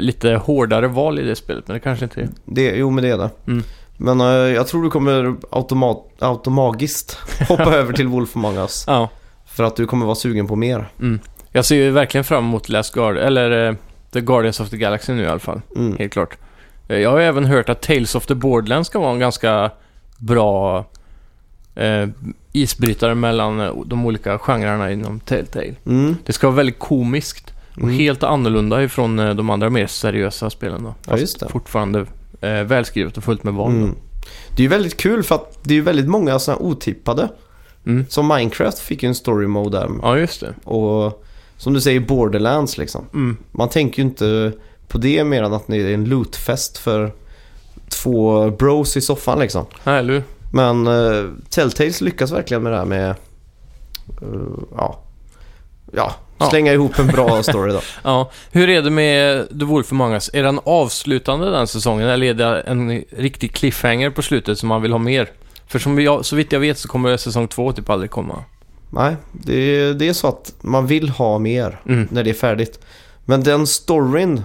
[0.00, 2.28] lite hårdare val i det spelet, men det kanske inte är.
[2.44, 3.30] Det, jo, men det är det.
[3.46, 3.62] Mm.
[3.96, 7.18] Men eh, jag tror du kommer automat, automagiskt
[7.48, 8.84] hoppa över till Wolf Among Us.
[8.86, 9.08] Ja.
[9.46, 10.88] För att du kommer vara sugen på mer.
[11.00, 11.18] Mm.
[11.52, 13.74] Jag ser ju verkligen fram emot Last Guard, eller eh,
[14.12, 15.60] The Guardians of the Galaxy nu i alla fall.
[15.76, 15.96] Mm.
[15.98, 16.36] Helt klart.
[16.88, 19.70] Eh, Jag har ju även hört att Tales of the Borderlands ska vara en ganska
[20.18, 20.84] bra
[21.74, 22.06] eh,
[22.52, 25.74] isbrytare mellan eh, de olika genrerna inom Telltale.
[25.86, 26.16] Mm.
[26.26, 27.94] Det ska vara väldigt komiskt och Mm.
[27.94, 30.94] helt annorlunda ifrån eh, de andra mer seriösa spelen då.
[31.08, 31.48] Ja, just det.
[31.48, 32.06] Fortfarande
[32.40, 33.70] eh, välskrivet och fullt med val.
[33.70, 33.94] Mm.
[34.56, 37.28] Det är ju väldigt kul för att det är väldigt många sådana otippade.
[37.86, 38.04] Mm.
[38.08, 39.88] Som Minecraft fick ju en story mode där.
[40.02, 40.54] Ja, just det.
[40.64, 41.24] Och
[41.56, 43.04] som du säger Borderlands liksom.
[43.14, 43.36] Mm.
[43.52, 44.52] Man tänker ju inte
[44.88, 47.12] på det mer än att det är en lootfest för
[47.88, 49.66] två bros i soffan liksom.
[49.84, 50.22] Nej, eller?
[50.52, 54.38] Men uh, Telltales lyckas verkligen med det här med eh,
[54.76, 55.00] ja,
[55.92, 56.50] ja, Ja.
[56.50, 57.80] slänga ihop en bra story då.
[58.02, 58.30] Ja.
[58.52, 60.30] Hur är det med The Wolf Among Us?
[60.32, 64.82] Är den avslutande den säsongen eller är det en riktig cliffhanger på slutet som man
[64.82, 65.30] vill ha mer?
[65.66, 68.44] För som jag, så vitt jag vet så kommer säsong två typ aldrig komma.
[68.90, 72.08] Nej, det är, det är så att man vill ha mer Mm.
[72.10, 72.80] när det är färdigt.
[73.24, 74.42] Men den storyn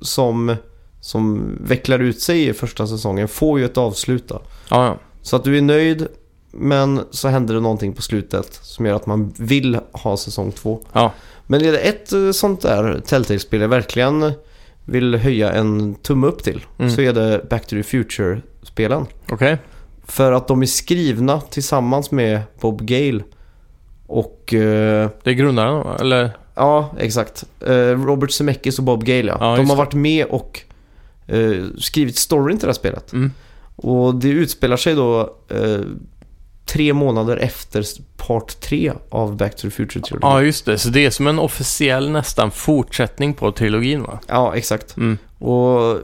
[0.00, 0.56] som,
[1.00, 4.42] som vecklar ut sig i första säsongen får ju ett avslut då.
[4.68, 4.98] Ja, ja.
[5.22, 6.06] Så att du är nöjd,
[6.56, 10.80] men så händer det någonting på slutet som gör att man vill ha säsong två.
[10.92, 11.12] Ja.
[11.46, 14.32] Men är det ett eh, sånt där Telltale-spel jag verkligen
[14.84, 16.90] vill höja en tumme upp till Mm.
[16.90, 19.06] så är det Back to the Future-spelen.
[19.30, 19.58] Okej.
[20.06, 23.22] För att de är skrivna tillsammans med Bob Gale
[24.06, 24.54] och...
[24.54, 25.86] eh, Det är grundaren?
[26.00, 26.30] Eller?
[26.54, 27.44] ja, exakt.
[27.60, 27.74] Eh,
[28.04, 29.36] Robert Zemeckis och Bob Gale, ja.
[29.40, 30.60] Ja, de har varit med och
[31.78, 33.12] skrivit storyn till det här spelet.
[33.12, 33.30] Mm.
[33.76, 35.36] Och det utspelar sig då
[36.66, 37.84] tre månader efter
[38.16, 40.18] part tre av Back to the Future-trilogin.
[40.22, 40.78] Ja, just det.
[40.78, 44.18] Så det är som en officiell nästan fortsättning på trilogin va?
[44.28, 44.96] Ja, exakt.
[44.96, 45.18] Mm.
[45.38, 45.98] Och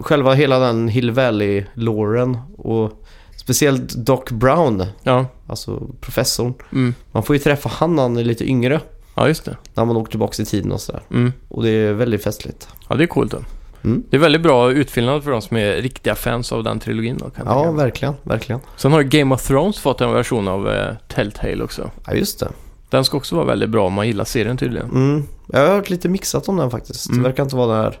[0.00, 2.92] själva hela den Hill Valley-låren och
[3.36, 5.26] speciellt Doc Brown, Ja.
[5.46, 6.54] alltså professorn.
[6.72, 6.94] Mm.
[7.12, 8.80] Man får ju träffa han när han är lite yngre,
[9.14, 9.56] Ja, just det.
[9.74, 11.02] när man åker tillbaka i tiden och sådär.
[11.10, 11.32] Mm.
[11.48, 12.68] Och det är väldigt festligt.
[12.88, 13.38] Ja, det är coolt då.
[13.84, 14.02] Mm.
[14.10, 17.30] Det är väldigt bra utfyllnad för de som är riktiga fans av den trilogin då,
[17.30, 18.60] kan Ja, verkligen, verkligen.
[18.76, 21.90] Sen har Game of Thrones fått en version av eh, Telltale också.
[22.06, 22.48] Ja, just det.
[22.90, 24.90] Den ska också vara väldigt bra om man gillar serien tydligen.
[24.90, 25.24] Mm.
[25.46, 27.08] Jag har hört lite mixat om den faktiskt.
[27.08, 27.22] Mm.
[27.22, 27.98] Det verkar inte vara den här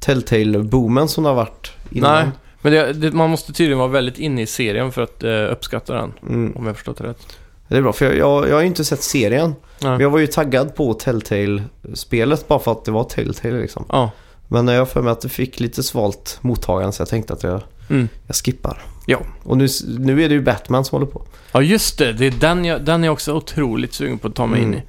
[0.00, 2.12] Telltale-boomen som det har varit innan.
[2.14, 2.30] Nej,
[2.62, 5.94] men det, det, man måste tydligen vara väldigt inne i serien för att eh, uppskatta
[5.94, 6.52] den, Mm.
[6.56, 7.36] om jag förstått det rätt.
[7.68, 9.54] Det är bra, för jag, jag, jag har ju inte sett serien.
[9.78, 9.90] Ja.
[9.90, 13.84] Men jag var ju taggad på Telltale-spelet bara för att det var Telltale liksom.
[13.88, 14.10] Ja.
[14.52, 17.60] Men jag för mig att det fick lite svalt mottagande så jag tänkte att jag,
[17.90, 18.08] Mm.
[18.26, 18.82] jag skippar.
[19.06, 19.18] Ja.
[19.42, 21.22] Och nu, nu är det ju Batman som håller på.
[21.52, 22.12] ja, just det.
[22.12, 24.72] Det är den jag, den är jag också otroligt sugen på att ta mig Mm.
[24.72, 24.82] in i.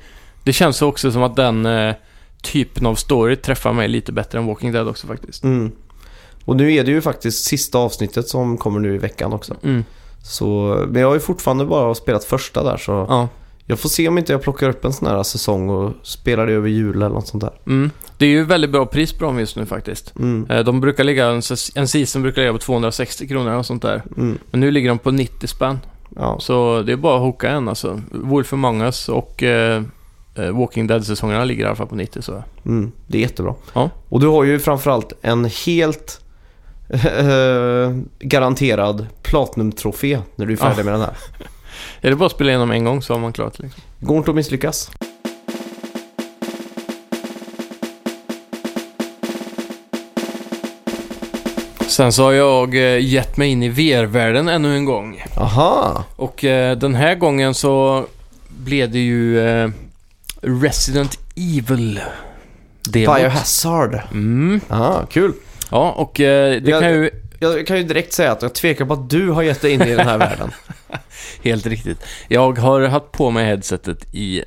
[0.44, 1.96] Det känns också som att den eh,
[2.42, 5.44] typen av story träffar mig lite bättre än Walking Dead också faktiskt.
[5.44, 5.72] Mm.
[6.46, 9.54] Och nu är det ju faktiskt sista avsnittet som kommer nu i veckan också.
[9.64, 9.84] Mm.
[10.24, 10.46] Så,
[10.90, 13.28] men jag har ju fortfarande bara spelat första där så Ja.
[13.66, 16.54] Jag får se om inte jag plockar upp en sån här säsong och spelar det
[16.54, 17.52] över jul eller något sånt där.
[17.68, 17.92] Mm.
[18.18, 20.14] Det är ju väldigt bra pris på dem just nu faktiskt.
[20.20, 20.46] Mm.
[20.50, 21.28] Eh, De brukar ligga,
[21.76, 24.04] en, season brukar ligga på 260 kronor och sånt där.
[24.18, 24.38] Mm.
[24.52, 25.80] Men nu ligger de på 90 spänn.
[26.16, 26.38] Ja.
[26.40, 28.02] Så det är bara att hooka en alltså.
[28.12, 29.84] Wolf Among Us och eh,
[30.36, 32.44] eh, Walking Dead-säsongerna ligger i alla fall på 90 så.
[32.66, 32.92] Mm.
[33.08, 33.56] Det är jättebra.
[33.74, 33.90] Ja.
[34.10, 36.22] Och du har ju framförallt en helt
[36.90, 40.84] eh, garanterad Platinum-trofé när du är färdig Ja.
[40.84, 41.14] med den här.
[42.06, 43.84] Är det bara att spela igenom en gång så har man klarat det liksom.
[44.00, 44.92] Går inte att misslyckas.
[51.88, 55.24] Sen så har jag eh, gett mig in i VR-världen ännu en gång.
[55.38, 56.04] Aha!
[56.16, 58.06] Och eh, den här gången så
[58.50, 59.70] blev det ju eh,
[60.42, 62.00] Resident Evil.
[62.90, 63.18] Demot.
[63.18, 64.00] Biohazard.
[64.12, 64.62] Mm.
[64.70, 65.34] Aha, kul.
[65.72, 67.10] Ja, och eh, det Jag- kan ju...
[67.40, 69.82] Jag kan ju direkt säga att jag tvekar på att du har gett dig in
[69.82, 70.52] i den här världen.
[71.44, 71.98] Helt riktigt.
[72.28, 74.44] Jag har haft på mig headsetet i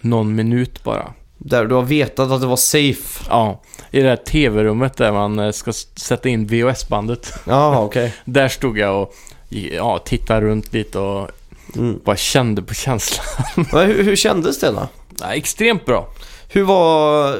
[0.00, 1.12] någon minut bara.
[1.38, 3.24] Där du har vetat att det var safe.
[3.28, 7.32] Ja, i det här tv-rummet där man eh, ska sätta in VHS-bandet.
[7.46, 8.14] Jaha, okej.
[8.24, 9.14] Där stod jag och
[9.48, 11.30] ja, tittade runt lite och
[11.76, 12.00] Mm.
[12.04, 13.26] bara kände på känslan.
[13.72, 14.88] Men hur, hur kändes det då?
[15.20, 16.08] Ja, extremt bra.
[16.48, 17.38] Hur var...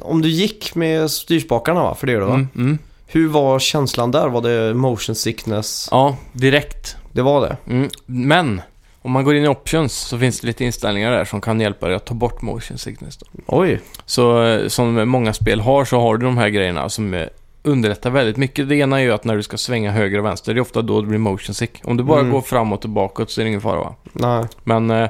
[0.00, 1.94] Om du gick med styrspakarna va?
[1.94, 2.34] För det gör du va?
[2.34, 2.78] Mm, mm.
[3.06, 4.28] Hur var känslan där?
[4.28, 5.88] Var det motion sickness?
[5.90, 6.96] Ja, direkt.
[7.12, 7.56] Det var det?
[7.66, 7.88] Mm.
[8.06, 8.62] Men,
[9.02, 11.86] om man går in i options så finns det lite inställningar där som kan hjälpa
[11.86, 13.16] dig att ta bort motion sickness.
[13.16, 13.26] Då.
[13.46, 13.80] Oj.
[14.06, 17.26] Så eh, som många spel har så har du de här grejerna som eh,
[17.62, 18.68] underlättar väldigt mycket.
[18.68, 20.82] Det ena är ju att när du ska svänga höger och vänster, det är ofta
[20.82, 21.80] då det blir motion sick.
[21.84, 22.32] Om du bara Mm.
[22.32, 23.94] går framåt och bakåt så är det ingen fara va?
[24.12, 24.44] Nej.
[24.64, 25.08] Men eh,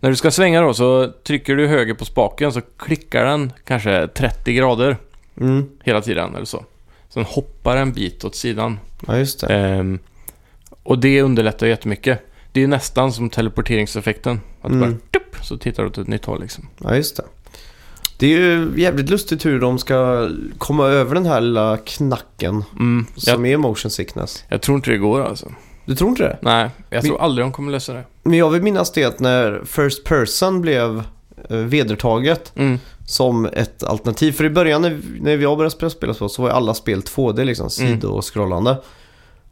[0.00, 4.08] när du ska svänga då så trycker du höger på spaken så klickar den kanske
[4.08, 4.96] 30 grader
[5.40, 5.68] Mm.
[5.84, 6.64] hela tiden eller så.
[7.08, 8.78] Sen hoppar en bit åt sidan.
[9.06, 9.54] Ja, just det.
[9.56, 9.98] Ehm,
[10.88, 12.20] och det underlättar jättemycket.
[12.52, 14.40] Det är nästan som teleporteringseffekten.
[14.62, 14.80] Att Mm.
[14.80, 16.68] bara tup, så tittar du åt ett nytt håll liksom.
[16.78, 17.24] Ja, just det.
[18.18, 20.28] Det är ju jävligt lustigt hur de ska
[20.58, 24.44] komma över den här lilla knacken Mm, jag, som är motion sickness.
[24.48, 25.52] jag tror inte det går alltså.
[25.84, 26.38] Du tror inte det?
[26.42, 28.04] Nej, jag tror aldrig de kommer lösa det.
[28.22, 31.02] Men jag vill minnas det att när First Person blev
[31.50, 32.78] eh, vedertaget Mm.
[33.06, 34.32] som ett alternativ.
[34.32, 37.00] För i början när, när jag började spela spel så, så var ju alla spel
[37.02, 38.00] 2D liksom, Mm.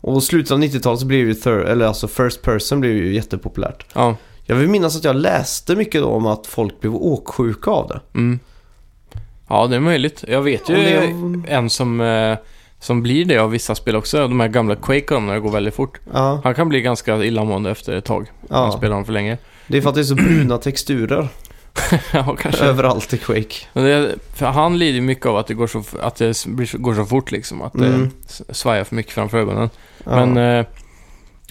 [0.06, 3.86] Och slutet av 90-talet så blev ju third, eller alltså First Person blev ju jättepopulärt.
[3.94, 4.16] Ja.
[4.44, 8.00] Jag vill minnas att jag läste mycket då om att folk blev åksjuka av det.
[8.18, 8.38] Mm.
[9.48, 10.24] Ja, det är möjligt.
[10.28, 11.12] Jag vet ju det-
[11.52, 12.36] en som, eh,
[12.80, 14.18] som blir det av vissa spel också.
[14.28, 16.00] De här gamla Quake när det går väldigt fort.
[16.12, 18.26] Ja, Han kan bli ganska illamående efter ett tag.
[18.48, 18.70] Ja.
[18.76, 19.38] spelar dem för länge.
[19.66, 21.28] det är för att det är så bruna texturer
[22.12, 22.64] ja, kanske.
[22.64, 23.54] överallt i Quake.
[23.72, 26.66] Men det, för han lider ju mycket av att det går så, att det blir,
[26.66, 27.62] så- går så fort liksom.
[27.62, 28.00] Att Mm.
[28.00, 29.70] det s- svajar för mycket framför ögonen.
[30.04, 30.26] Ja.
[30.26, 30.66] Men eh,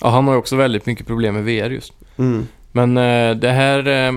[0.01, 1.93] ja, han har ju också väldigt mycket problem med VR just.
[2.17, 2.47] mm.
[2.71, 4.13] Men eh, det här eh,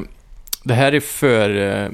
[0.64, 1.88] det här är för, eh,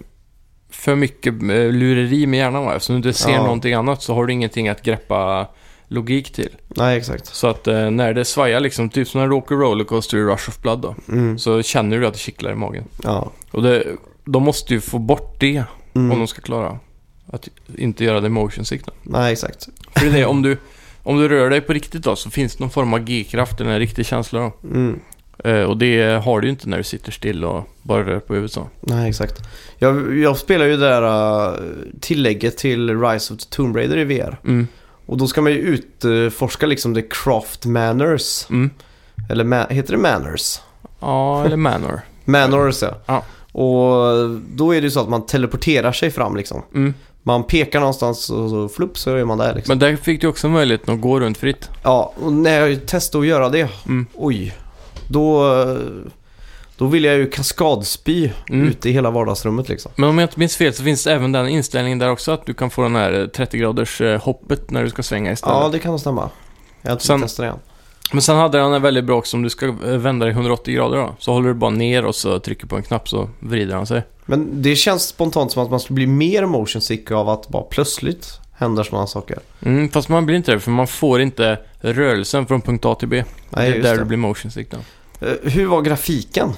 [0.70, 2.74] för mycket eh, lureri med hjärnan va?
[2.74, 3.42] Eftersom du inte ser Ja.
[3.42, 5.48] någonting annat så har du ingenting att greppa
[5.88, 6.50] logik till.
[6.68, 7.26] Nej, exakt.
[7.26, 10.48] Så att eh, när det svajar liksom, typ som när du åker rollercoaster i Rush
[10.48, 10.94] of Blood då.
[11.08, 11.38] Mm.
[11.38, 12.84] Så känner du att det kittlar i magen.
[13.02, 13.30] Ja.
[13.50, 13.84] Och det,
[14.24, 15.64] de måste ju få bort det
[15.96, 16.12] Mm.
[16.12, 16.78] om de ska klara
[17.26, 18.92] att inte göra det motion då.
[19.02, 19.68] Nej, exakt.
[19.96, 20.56] För det är det, om du,
[21.02, 23.70] om du rör dig på riktigt då så finns det någon form av G-kraft eller
[23.70, 24.52] en riktig känsla då.
[24.68, 25.00] Mm.
[25.38, 28.34] Eh, och det har du ju inte när du sitter still och bara rör på
[28.34, 28.68] huvudet så.
[28.80, 29.42] Nej, exakt.
[29.78, 31.02] Jag, jag spelar ju det där
[31.52, 31.58] uh,
[32.00, 34.38] tillägget till Rise of the Tomb Raider i VR.
[34.44, 34.68] Mm.
[35.06, 35.58] Och då ska man ju
[36.02, 38.46] utforska liksom the craft manners.
[38.50, 38.70] Mm.
[39.30, 40.60] Eller ma- heter det manners?
[41.00, 42.00] Ja, eller manor.
[42.24, 42.94] Manners ja.
[43.06, 43.22] Ja.
[43.52, 46.62] Och då är det ju så att man teleporterar sig fram liksom.
[46.74, 46.94] Mm.
[47.22, 49.70] Man pekar någonstans och så flupp så är man där liksom.
[49.72, 51.70] Men där fick du också möjligheten att gå runt fritt.
[51.82, 54.06] Ja, och när jag testade att göra det, Mm.
[54.14, 54.54] oj.
[55.08, 55.54] Då,
[56.84, 58.68] då vill jag ju kaskadspy Mm.
[58.68, 59.92] ute i hela vardagsrummet liksom.
[59.96, 62.46] Men om jag inte minns fel så finns det även den inställningen där också att
[62.46, 65.56] du kan få den här eh, 30 graders eh, hoppet när du ska svänga istället.
[65.56, 66.30] Ja, det kan nog stämma.
[66.82, 67.58] Jag har inte testat det än.
[68.12, 70.74] Men sen hade den en väldigt bra också om du ska eh, vända dig 180
[70.74, 71.14] grader då.
[71.18, 74.02] Så håller du bara ner och så trycker på en knapp så vrider han sig.
[74.26, 77.62] Men det känns spontant som att man skulle bli mer motion sick av att bara
[77.62, 79.38] plötsligt händer sådana saker.
[79.62, 83.08] Mm, fast man blir inte det för man får inte rörelsen från punkt A till
[83.08, 83.24] B.
[83.50, 83.98] Nej, det är där det.
[83.98, 84.76] du blir motion sick då.
[85.26, 86.52] Eh, Hur var grafiken?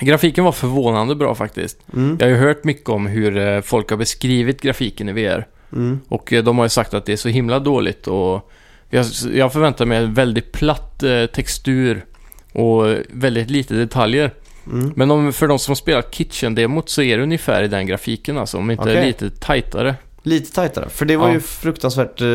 [0.00, 1.78] Grafiken var förvånande bra faktiskt.
[1.94, 2.16] Mm.
[2.20, 5.46] Jag har ju hört mycket om hur eh, folk har beskrivit grafiken i VR.
[5.72, 6.00] Mm.
[6.08, 8.50] Och eh, de har ju sagt att det är så himla dåligt och
[8.90, 12.04] jag, jag förväntar mig en väldigt platt eh, textur
[12.52, 14.30] och väldigt lite detaljer.
[14.66, 14.92] Mm.
[14.96, 18.38] Men om, för de som har spelat Kitchen-demot så är det ungefär i den grafiken
[18.38, 19.06] alltså, om inte Okej.
[19.06, 19.94] lite tajtare.
[20.22, 20.88] Lite tajtare.
[20.88, 21.34] För det var Ja.
[21.34, 22.26] ju fruktansvärt eh,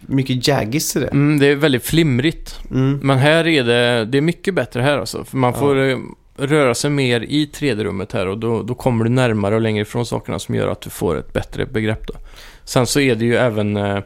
[0.00, 1.06] mycket jaggis i det.
[1.06, 2.60] Mm, det är väldigt flimrigt.
[2.70, 3.00] Mm.
[3.02, 5.24] Men här är det, det är mycket bättre här alltså.
[5.24, 5.58] För man Ja.
[5.60, 5.76] får
[6.38, 10.06] röra sig mer i 3D-rummet här och då, då kommer du närmare och längre ifrån
[10.06, 12.14] sakerna som gör att du får ett bättre begrepp då.
[12.64, 13.98] Sen så är det ju även eh,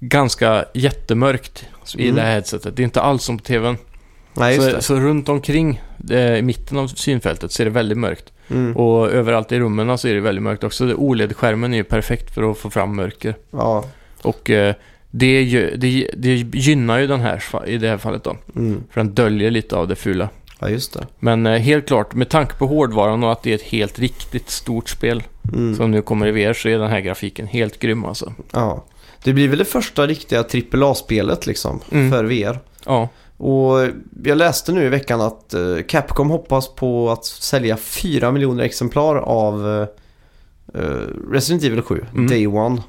[0.00, 1.64] ganska jättemörkt
[1.96, 2.14] i Mm.
[2.16, 2.76] det här headsetet.
[2.76, 3.76] Det är inte alls som på TVn.
[4.34, 8.32] Nej, Så, så runt omkring eh, i mitten av synfältet så är det väldigt mörkt.
[8.50, 8.76] Mm.
[8.76, 10.84] Och överallt i rummen så är det väldigt mörkt också.
[10.94, 13.34] OLED-skärmen är ju perfekt för att få fram mörker.
[13.50, 13.84] Ja.
[14.22, 14.74] Och eh,
[15.10, 15.44] det,
[15.76, 18.36] det, det gynnar ju den här i det här fallet då.
[18.56, 18.82] Mm.
[18.90, 20.28] För den döljer lite av det fula.
[20.62, 21.06] Ja, just det.
[21.18, 24.50] Men eh, helt klart, med tanke på hårdvaran och att det är ett helt riktigt
[24.50, 25.22] stort spel
[25.54, 25.76] Mm.
[25.76, 28.32] som nu kommer i VR så är den här grafiken helt grym alltså.
[28.52, 28.84] Ja.
[29.24, 32.10] Det blir väl det första riktiga AAA-spelet liksom Mm.
[32.10, 32.58] för VR.
[32.86, 33.88] Ja, Och
[34.24, 39.16] jag läste nu i veckan att eh, Capcom hoppas på att sälja 4 miljoner exemplar
[39.16, 40.90] av eh, eh,
[41.30, 42.28] Resident Evil 7, Mm.
[42.28, 42.82] Day One.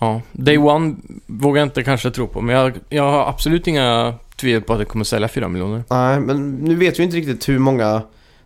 [0.00, 0.20] ja.
[0.32, 4.62] Day One vågar jag inte kanske tro på, men jag, jag har absolut inga tvivel
[4.62, 5.84] på att det kommer sälja 4 miljoner.
[5.90, 8.02] Nej, men nu vet vi inte riktigt hur många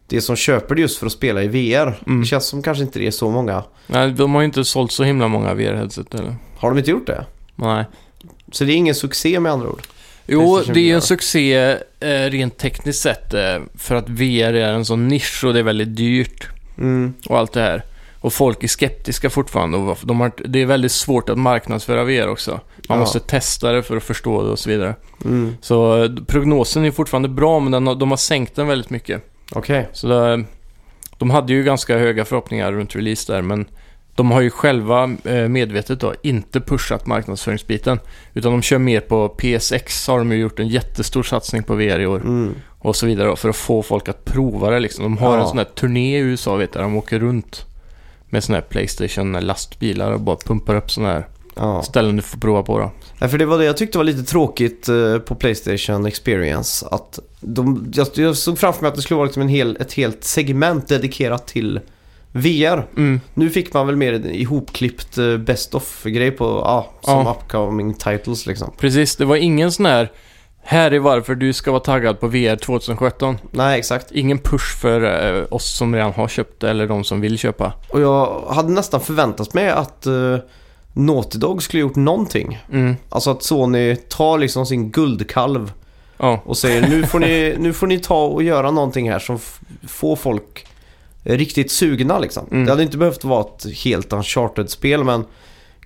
[0.06, 1.98] det är som köper det just för att spela i VR.
[2.06, 2.20] Mm.
[2.20, 3.62] Det känns som kanske inte det är så många.
[3.86, 6.34] Nej, de har ju inte sålt så himla många VR-headset eller?
[6.56, 7.24] Har de inte gjort det?
[7.56, 7.84] Nej.
[8.52, 9.82] Så det är ingen succé med andra ord.
[10.26, 14.84] Jo, det är en succé eh, rent tekniskt sett eh, för att VR är en
[14.84, 17.14] sån nisch och det är väldigt dyrt Mm.
[17.28, 17.82] och allt det här.
[18.22, 22.28] Och folk är skeptiska fortfarande och de har, det är väldigt svårt att marknadsföra VR
[22.28, 22.50] också.
[22.50, 22.96] Man Ja.
[22.96, 24.94] måste testa det för att förstå det och så vidare.
[25.24, 25.54] Mm.
[25.60, 29.22] Så eh, prognosen är fortfarande bra men den de har sänkt den väldigt mycket.
[29.52, 29.88] Okej.
[29.92, 30.44] Så det,
[31.18, 33.66] de hade ju ganska höga förhoppningar runt release där men
[34.14, 38.00] de har ju själva eh, medvetet då inte pushat marknadsföringsbiten.
[38.34, 41.98] Utan de kör mer på PSX har de ju gjort en jättestor satsning på VR
[41.98, 42.20] i år.
[42.20, 42.54] Mm.
[42.78, 45.02] Och så vidare då, för att få folk att prova det liksom.
[45.04, 45.42] De har Ja.
[45.42, 47.66] en sån här turné i USA vet jag, de åker runt
[48.32, 51.82] med såna här Playstation lastbilar och bara pumpar upp såna här Ja.
[51.82, 52.90] ställen du får prova på då.
[53.20, 56.86] Nej, för det var det jag tyckte var lite tråkigt eh, på Playstation Experience.
[56.90, 59.92] Att de, jag, jag såg framför mig att det skulle vara liksom en hel, ett
[59.92, 61.80] helt segment dedikerat till
[62.32, 62.86] VR.
[62.96, 63.20] Mm.
[63.34, 67.36] Nu fick man väl mer ihopklippt eh, Best of-grej på, ja, som Ja.
[67.40, 68.70] upcoming titles liksom.
[68.78, 70.10] Precis, det var ingen sån här
[70.62, 73.38] här är varför du ska vara taggad på VR 2017.
[73.50, 74.12] Nej, exakt.
[74.12, 75.02] Ingen push för
[75.38, 77.72] eh, oss som redan har köpt eller de som vill köpa.
[77.88, 80.38] Och jag hade nästan förväntat mig att uh,
[80.92, 82.58] Naughty Dog skulle gjort någonting.
[82.72, 82.96] Mm.
[83.08, 85.72] Alltså att Sony tar liksom sin guldkalv
[86.22, 89.38] Ja, och säger nu får ni, nu får ni ta och göra någonting här som
[89.88, 90.66] får folk
[91.22, 92.46] riktigt sugna liksom.
[92.50, 92.64] Mm.
[92.64, 95.24] Det hade inte behövt vara ett helt uncharted-spel men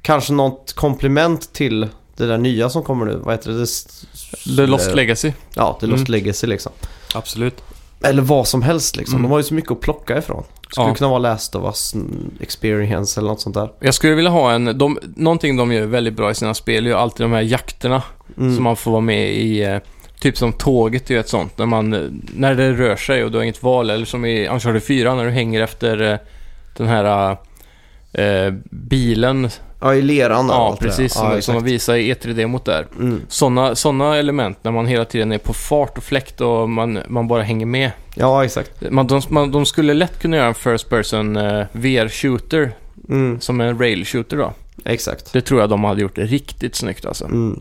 [0.02, 3.16] kanske något komplement till det där nya som kommer nu.
[3.16, 3.66] Vad heter det?
[4.44, 5.32] The Lost Legacy.
[5.54, 6.12] Ja, The Lost Mm.
[6.20, 6.72] Legacy liksom.
[7.14, 7.62] Absolut.
[8.02, 9.14] Eller vad som helst liksom.
[9.14, 9.22] Mm.
[9.22, 10.44] De har ju så mycket att plocka ifrån.
[10.70, 10.94] Skulle Ja.
[10.94, 13.72] kunna vara Last of Us mm, Experience eller något sånt där.
[13.80, 14.78] Jag skulle vilja ha en...
[14.78, 18.02] De, någonting de gör väldigt bra i sina spel är ju alltid de här jakterna.
[18.38, 18.54] Mm.
[18.54, 19.62] Som man får vara med i.
[19.64, 19.78] eh,
[20.20, 21.58] Typ som tåget är ju ett sånt.
[21.58, 22.00] När, man, eh,
[22.34, 23.90] när det rör sig och du har inget val.
[23.90, 26.18] Eller som i Uncharted 4 när du hänger efter eh,
[26.76, 27.36] den här
[28.24, 29.48] eh, bilen.
[29.80, 31.12] Ja, i leran Ja, precis.
[31.14, 31.62] Som, Ja, som exakt.
[31.72, 32.86] visar i E3-demot där.
[32.98, 33.20] Mm.
[33.28, 37.28] Sådana såna element när man hela tiden är på fart och fläkt och man, man
[37.28, 37.90] bara hänger med.
[38.14, 38.90] Ja, exakt.
[38.90, 42.72] Man, de, man, de skulle lätt kunna göra en First Person eh, VR-shooter
[43.08, 43.40] Mm.
[43.40, 44.52] som en rail-shooter då.
[44.84, 45.32] Exakt.
[45.32, 47.24] Det tror jag de hade gjort riktigt snyggt alltså.
[47.24, 47.60] Mm.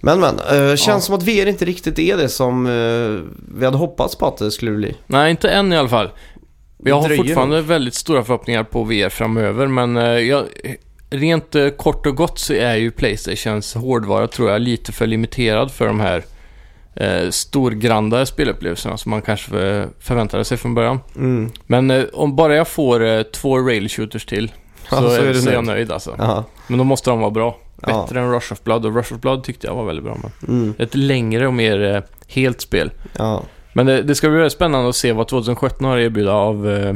[0.00, 1.00] Men men, eh, känns Ja.
[1.00, 4.50] som att VR inte riktigt är det som eh, vi hade hoppats på att det
[4.50, 4.96] skulle bli.
[5.06, 6.10] Nej, inte än i alla fall.
[6.84, 10.44] Jag har dröjer fortfarande väldigt stora förhoppningar på VR framöver, men eh, jag,
[11.10, 15.70] rent eh, kort och gott så är ju Playstations hårdvara, tror jag, lite för limiterad
[15.70, 16.22] för de här
[16.94, 21.00] eh, storgranda spelupplevelserna som man kanske för, förväntade sig från början.
[21.16, 21.50] Mm.
[21.66, 24.54] Men eh, om bara jag får eh, två rail shooters till så,
[24.94, 25.92] Ja, så är så är jag nöjd.
[25.92, 26.14] alltså.
[26.18, 26.44] Ja.
[26.66, 27.58] Men då måste de vara bra.
[27.86, 28.02] Ja.
[28.02, 30.18] Bättre än Rush of Blood och Rush of Blood tyckte jag var väldigt bra.
[30.22, 30.74] Men Mm.
[30.78, 32.90] ett längre och mer eh, helt spel.
[33.18, 33.42] Ja.
[33.72, 36.70] Men det, det ska bli väldigt spännande att se vad 2017 har att erbjuda av
[36.70, 36.94] eh,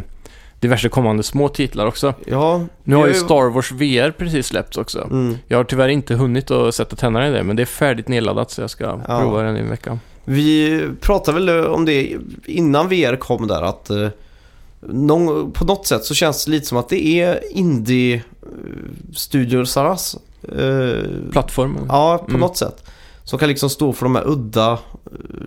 [0.61, 2.15] diverse kommande små titlar också.
[2.27, 5.01] Ja, Nu har ju Star Wars VR precis släppts också.
[5.11, 5.37] Mm.
[5.49, 8.51] Jag har tyvärr inte hunnit att sätta tänderna i det, men det är färdigt nedladdat
[8.51, 9.21] så jag ska Ja.
[9.21, 9.99] prova den i en vecka.
[10.25, 14.09] Vi pratade väl om det innan VR kom där att eh,
[14.81, 21.87] någon, på något sätt så känns det lite som att det är indie-studiosarnas eh, Plattformen.
[21.89, 22.41] Ja, på Mm.
[22.41, 22.85] något sätt.
[23.27, 24.79] Som kan liksom stå för de här udda, eh,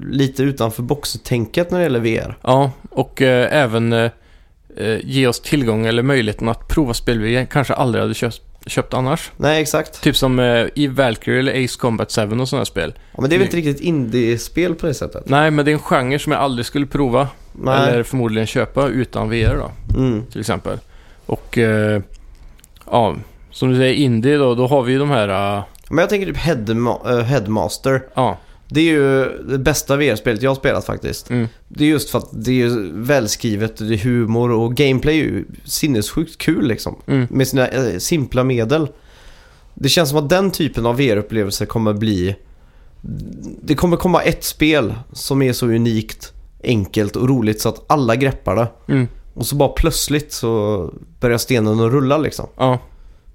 [0.09, 2.37] lite utanför boxtänket när det gäller VR.
[2.41, 4.11] Ja, och eh, även eh,
[4.77, 8.93] eh, ge oss tillgång eller möjligheten att prova spel vi kanske aldrig hade köpt, köpt
[8.93, 9.31] annars.
[9.37, 10.01] Nej, exakt.
[10.01, 12.93] Typ som eh, i Valkyrie eller Ace Combat 7 och sådana spel.
[13.15, 15.29] Ja, men det är väl inte riktigt indie-spel på det sättet?
[15.29, 17.89] Nej, men det är en genre som jag aldrig skulle prova Nej.
[17.89, 20.25] eller förmodligen köpa utan VR då, Mm.
[20.25, 20.77] till exempel.
[21.25, 22.01] Och eh,
[22.91, 23.15] ja,
[23.51, 26.37] som du säger, indie då, då har vi ju de här, Men jag tänker typ
[26.37, 28.03] Headma- eh, Headmaster.
[28.13, 28.37] ja,
[28.67, 31.29] Det är ju det bästa VR-spelet jag har spelat faktiskt.
[31.29, 35.19] mm, Det är just för att det är ju välskrivet, det är humor och gameplay
[35.19, 36.95] är ju sinnessjukt kul liksom.
[37.07, 38.87] mm, Med sina eh, simpla medel.
[39.73, 42.35] Det känns som att den typen av VR-upplevelse kommer bli...
[43.63, 46.33] Det kommer komma ett spel som är så unikt,
[46.63, 48.67] enkelt och roligt så att alla greppar det.
[48.93, 52.47] mm, Och så bara plötsligt så börjar stenen att rulla liksom.
[52.57, 52.79] ja.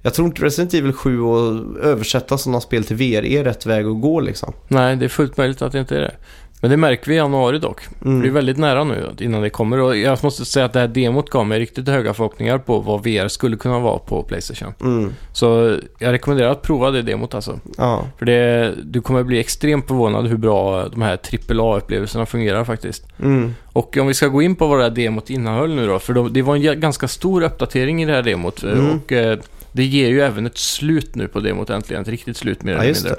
[0.04, 3.86] Jag tror inte Resident Evil 7 och översätta sådana spel till VR är rätt väg
[3.86, 4.52] att gå liksom.
[4.68, 6.14] Nej, det är fullt möjligt att det inte är det.
[6.60, 7.80] Men det märker vi i januari dock.
[8.04, 8.22] Mm.
[8.22, 10.88] Det är väldigt nära nu innan det kommer och jag måste säga att det här
[10.88, 14.74] demot gav mig riktigt höga förhoppningar på vad VR skulle kunna vara på Playstation.
[14.80, 15.12] Mm.
[15.32, 17.60] Så jag rekommenderar att prova det demot alltså.
[17.78, 18.04] Ja.
[18.18, 23.06] För det, du kommer bli extremt förvånad hur bra de här AAA-upplevelserna fungerar faktiskt.
[23.22, 23.54] Mm.
[23.72, 26.12] Och om vi ska gå in på vad det här demot innehöll nu då, för
[26.12, 28.62] de, det var en ganska stor uppdatering i det här demot.
[28.62, 28.90] Mm.
[28.90, 29.38] Och eh,
[29.74, 32.84] det ger ju även ett slut nu på demot äntligen, ett riktigt slut mer eller
[32.94, 33.10] mindre.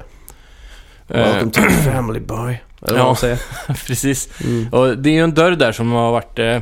[1.08, 1.14] det.
[1.14, 2.62] Welcome to the family boy.
[2.88, 3.16] Eller Ja.
[3.22, 3.38] vad.
[3.88, 4.42] Precis.
[4.44, 4.68] Mm.
[4.74, 6.60] Och det är ju en dörr där som har varit eh,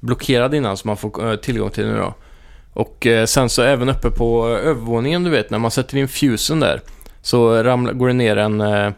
[0.00, 2.14] blockerad innan som man får eh, tillgång till nu då.
[2.72, 6.08] Och eh, sen så även uppe på eh, övervåningen, du vet, när man sätter in
[6.08, 6.80] fusen där
[7.22, 8.92] så ramlar, går det ner en, eh,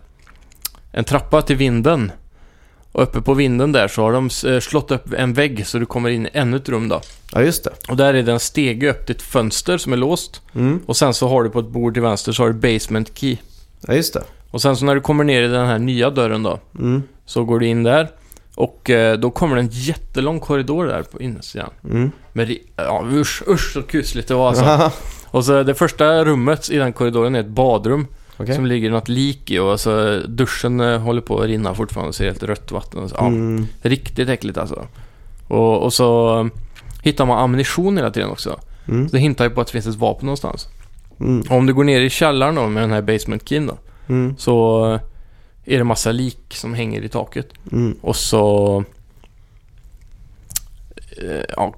[0.92, 2.12] en trappa till vinden.
[2.94, 5.86] Och uppe på vinden där så har de eh, slått upp en vägg så du
[5.86, 7.00] kommer in i ännu ett rum då.
[7.32, 7.70] Ja, just det.
[7.88, 10.42] Och där är det en stege upp till ett fönster som är låst.
[10.54, 10.80] Mm.
[10.86, 13.36] Och sen så har du på ett bord till vänster så har du basement key.
[13.80, 14.22] Ja, just det.
[14.50, 17.02] Och sen så när du kommer ner i den här nya dörren då Mm.
[17.26, 18.08] så går du in där
[18.54, 21.70] och eh, då kommer det en jättelång korridor där på insidan.
[21.90, 22.10] Mm.
[22.32, 24.90] Med, ri- ja, usch, usch så kusligt det var alltså.
[25.30, 28.06] Och så det första rummet i den korridoren är ett badrum
[28.36, 28.54] Okej.
[28.54, 32.14] som ligger något lik i och så duschen eh, håller på att rinna fortfarande och
[32.14, 33.00] ser helt rött vatten.
[33.02, 33.66] Och så, ja, Mm.
[33.82, 34.86] Riktigt äckligt alltså.
[35.48, 36.46] Och, och så eh,
[37.02, 38.60] hittar man ammunition hela tiden också.
[38.88, 39.08] Mm.
[39.08, 40.68] Så det hintar ju på att det finns ett vapen någonstans.
[41.20, 41.42] Mm.
[41.50, 43.78] Om du går ner i källaren då med den här basement keyn då
[44.08, 44.34] Mm.
[44.38, 45.00] så eh,
[45.64, 47.48] är det massa lik som hänger i taket.
[47.72, 47.96] Mm.
[48.00, 48.84] Och så...
[51.56, 51.74] Ja,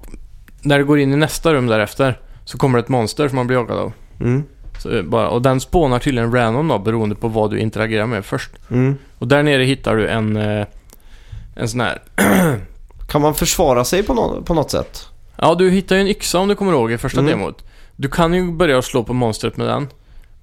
[0.61, 3.47] när du går in i nästa rum därefter så kommer det ett monster som man
[3.47, 3.91] blir jagad av.
[4.79, 8.25] Så eh, bara, och den spånar tydligen random då, beroende på vad du interagerar med
[8.25, 8.49] först.
[8.71, 8.95] Mm.
[9.17, 10.65] Och där nere hittar du en, eh,
[11.55, 12.01] en sån här...
[13.07, 15.05] Kan man försvara sig på, nå- på något sätt?
[15.37, 17.31] Ja, du hittar ju en yxa om du kommer ihåg i första Mm.
[17.31, 17.63] demot.
[17.95, 19.87] Du kan ju börja slå på monstret med den.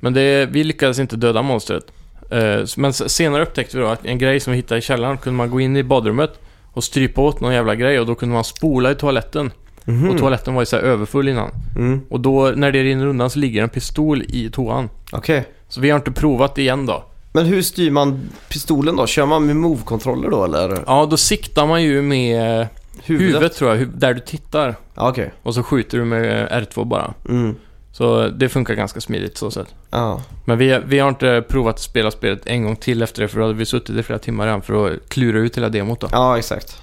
[0.00, 1.84] Men det, vi lyckades inte döda monstret.
[2.30, 5.18] Eh, men s- senare upptäckte vi då att en grej som vi hittade i källaren
[5.18, 6.40] kunde man gå in i badrummet
[6.72, 9.50] och strypa åt någon jävla grej och då kunde man spola i toaletten.
[9.84, 10.10] Mhm.
[10.10, 11.50] Och toaletten var ju så här överfull innan.
[11.76, 12.00] Mm.
[12.10, 14.88] Och då, när det rinner undan så ligger en pistol i toan.
[15.12, 15.48] Okej.
[15.68, 17.04] Så vi har inte provat igen då.
[17.32, 19.06] Men hur styr man pistolen då?
[19.06, 20.78] Kör man med move-kontroller då eller?
[20.86, 22.66] Ja, då siktar man ju med eh,
[23.04, 24.74] huvudet, tror jag, hu- där du tittar.
[24.94, 25.32] Ja, okej.
[25.42, 27.14] Och så skjuter du med eh, R2 bara.
[27.28, 27.54] Mm.
[27.92, 29.74] Så det funkar ganska smidigt så sett.
[29.90, 30.22] Ja.
[30.44, 33.38] Men vi, vi har inte provat att spela spelet en gång till efter det, för
[33.38, 36.08] då hade vi suttit i flera timmar igen för att klura ut hela demot då.
[36.12, 36.82] ja, exakt.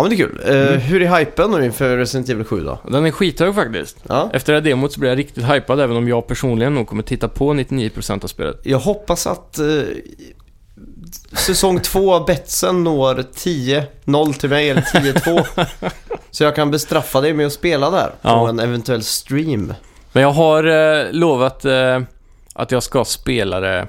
[0.00, 0.40] Ja, men det är kul.
[0.44, 0.80] Eh, Mm.
[0.80, 2.78] Hur är hypen nu inför Resident Evil 7 då?
[2.90, 3.96] Den är skithög faktiskt.
[4.08, 4.30] Ja.
[4.32, 7.02] Efter det här demot så blir jag riktigt hypad, även om jag personligen nog kommer
[7.02, 8.60] titta på 99% av spelet.
[8.62, 9.64] Jag hoppas att eh,
[11.32, 15.90] säsong 2 av Betsen når 10-0 till mig, eller 10-2.
[16.30, 18.48] så jag kan bestraffa dig med att spela där på Ja.
[18.48, 19.74] en eventuell stream.
[20.12, 22.00] Men jag har eh, lovat eh,
[22.54, 23.88] att jag ska spela det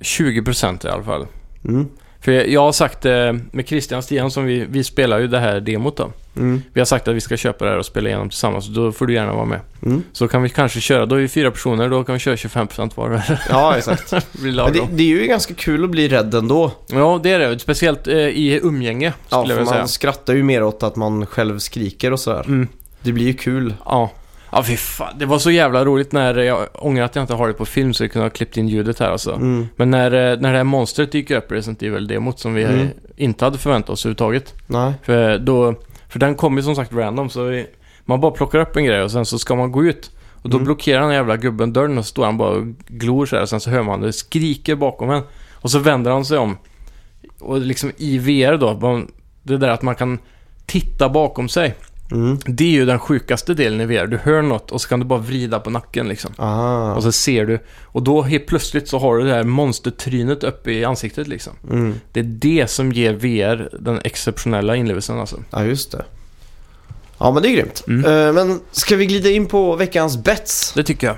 [0.00, 1.26] 20% i alla fall.
[1.64, 1.88] Mm.
[2.26, 5.60] För jag, har sagt eh, med Christian Stian som vi, vi spelar ju det här
[5.60, 6.12] demot då.
[6.36, 6.62] Mm.
[6.72, 8.66] Vi har sagt att vi ska köpa det här och spela igenom tillsammans.
[8.66, 9.60] Då får du gärna vara med.
[9.82, 10.02] Mm.
[10.12, 12.90] Så kan vi kanske köra, då är vi fyra personer, då kan vi köra 25%
[12.94, 13.22] var.
[13.48, 14.10] Ja, exakt.
[14.32, 16.72] Det det, det är ju ganska kul att bli rädd ändå.
[16.86, 17.58] Ja, det är det.
[17.58, 19.78] Speciellt eh, i umgänge, skulle Ja, jag vilja säga.
[19.78, 22.44] man skrattar ju mer åt att man själv skriker och sådär.
[22.46, 22.68] Mm.
[23.02, 23.74] Det blir ju kul.
[23.84, 24.10] Ja.
[24.56, 25.14] Ja, fy fan.
[25.18, 27.94] Det var så jävla roligt när jag ångrar att jag inte har det på film
[27.94, 29.32] så jag kunde ha klippt in ljudet här alltså.
[29.32, 29.66] Mm.
[29.76, 32.80] Men när, eh, när det här monstret dyker upp i Resident Evil-demot som vi Mm.
[32.80, 32.86] eh,
[33.16, 34.54] inte hade förväntat oss överhuvudtaget.
[34.66, 34.92] Nej.
[35.02, 35.74] För, då,
[36.08, 37.66] för den kommer ju som sagt random så vi,
[38.04, 40.10] man bara plockar upp en grej och sen så ska man gå ut.
[40.42, 40.64] Och då Mm.
[40.64, 43.48] blockerar den jävla gubben dörren och så står han bara och glor så här och
[43.48, 45.22] sen så hör man det skriker bakom en.
[45.52, 46.56] Och så vänder han sig om.
[47.40, 49.02] Och liksom i VR då,
[49.42, 50.18] det där att man kan
[50.66, 51.74] titta bakom sig.
[52.12, 52.38] Mm.
[52.46, 54.06] Det är ju den sjukaste delen i VR.
[54.06, 56.32] Du hör något och så kan du bara vrida på nacken liksom.
[56.36, 56.92] Ah.
[56.94, 57.58] Och så ser du.
[57.82, 61.52] Och då helt plötsligt så har du det här monstertrynet uppe i ansiktet liksom.
[61.70, 61.94] Mm.
[62.12, 65.42] Det är det som ger VR den exceptionella inlevelsen alltså.
[65.50, 66.04] Ja, just det.
[67.18, 67.84] Ja, men det är grymt.
[67.88, 68.04] Mm.
[68.04, 70.72] Eh, men ska vi glida in på veckans bets?
[70.72, 71.16] Det tycker jag.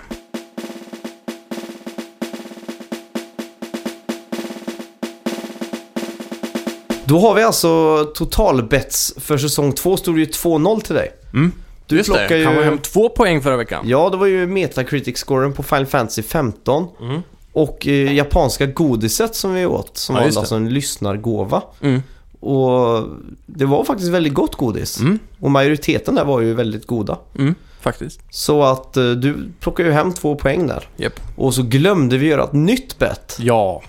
[7.09, 11.13] Då har vi alltså totalbets för säsong 2 stod det ju 2-0 till dig.
[11.33, 11.53] Mm.
[11.87, 12.45] Du Just plockar det, ju...
[12.45, 13.85] han var hem två poäng förra veckan.
[13.89, 17.23] Ja, det var ju Metacritic-scoren på Final Fantasy 15 Mm.
[17.53, 21.63] och eh, japanska godiset som vi åt som Ja, var alltså en lyssnargåva.
[21.81, 22.03] Mm.
[22.41, 23.05] Och
[23.47, 25.01] det var faktiskt väldigt gott godis.
[25.01, 25.19] Mm.
[25.41, 27.19] Och majoriteten där var ju väldigt goda.
[27.39, 27.55] Mm.
[27.81, 28.21] Faktiskt.
[28.31, 30.89] Så att eh, du plockar ju hem två poäng där.
[30.97, 31.21] Japp.
[31.37, 33.37] Och så glömde vi göra ett nytt bet.
[33.41, 33.83] Ja.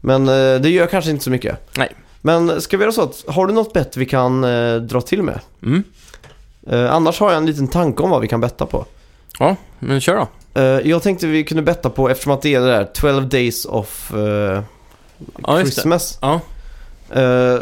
[0.00, 1.58] Men eh, det gör kanske inte så mycket.
[1.78, 1.92] Nej.
[2.26, 5.22] Men ska vi göra så att, har du något bett vi kan eh, dra till
[5.22, 5.40] med?
[5.62, 5.82] Mm.
[6.66, 8.84] Eh, annars har jag en liten tanke om vad vi kan betta på.
[9.38, 10.60] Ja, men kör då.
[10.60, 13.64] Eh, jag tänkte vi kunde betta på, eftersom att det är det där 12 days
[13.64, 14.66] of eh, Ja, just
[15.42, 15.64] det.
[15.64, 16.18] Christmas.
[16.20, 16.40] Ja.
[17.20, 17.58] Eh,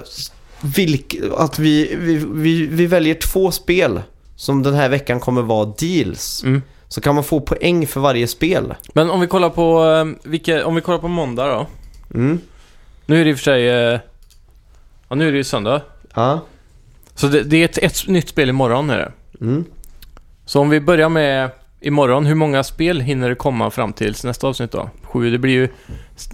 [0.61, 4.01] vilk, att vi, vi, vi, vi väljer två spel
[4.37, 6.43] som den här veckan kommer vara deals.
[6.45, 6.63] Mm.
[6.89, 8.75] Så kan man få poäng för varje spel.
[8.93, 11.67] Men om vi kollar på, eh, vilka, om vi kollar på måndag då.
[12.15, 12.41] Mm.
[13.07, 14.01] Nu är det i och för sig, eh,
[15.13, 15.83] ja nu är det ju söndag.
[16.15, 16.41] Ja.
[17.15, 19.13] Så det, det är ett, ett nytt spel imorgon är det.
[19.41, 19.65] Mm.
[20.45, 21.51] Så om vi börjar med
[21.81, 24.91] imorgon, hur många spel hinner det komma fram till nästa avsnitt då?
[25.03, 25.69] Sju, det blir ju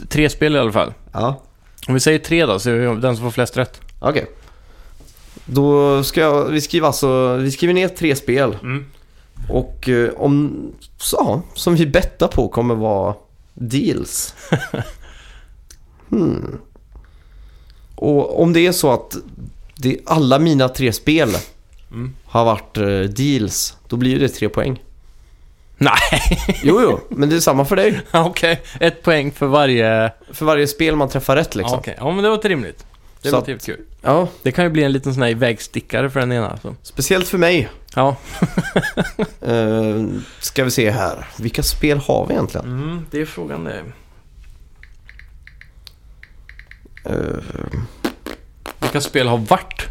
[0.08, 0.92] tre spel i alla fall.
[1.12, 1.42] Ja.
[1.88, 3.80] Om vi säger tre då, så är det den som får flest rätt.
[3.98, 4.26] Okej.
[5.44, 8.56] Då ska jag, vi skriver alltså, vi skriver ner tre spel.
[8.62, 8.86] Mm.
[9.48, 10.66] Och eh, om,
[10.98, 13.14] så, som vi bettar på kommer vara
[13.54, 14.34] deals.
[16.08, 16.58] hmm.
[17.98, 19.16] Och om det är så att
[19.76, 21.28] det, alla mina tre spel
[21.90, 22.14] Mm.
[22.24, 24.82] har varit eh, deals, då blir det tre poäng.
[25.78, 25.92] Nej,
[26.62, 28.00] Jo, jo, men det är samma för dig.
[28.12, 28.62] okej.
[28.80, 30.12] Ett poäng för varje...
[30.32, 31.78] För varje spel man träffar rätt liksom.
[31.78, 32.86] Okej, ja men det var rimligt.
[33.22, 33.80] Det låter att- kul.
[34.02, 36.58] Ja, Det kan ju bli en liten sån här vägstickare för den ena.
[36.62, 36.74] Så.
[36.82, 37.68] speciellt för mig.
[37.94, 38.16] Ja.
[39.48, 40.06] Uh,
[40.40, 41.26] ska vi se här.
[41.38, 42.66] Vilka spel har vi egentligen?
[42.66, 43.78] Mm, det är frågan det.
[43.78, 43.84] Eh,
[48.80, 49.86] Vilka spel har varit?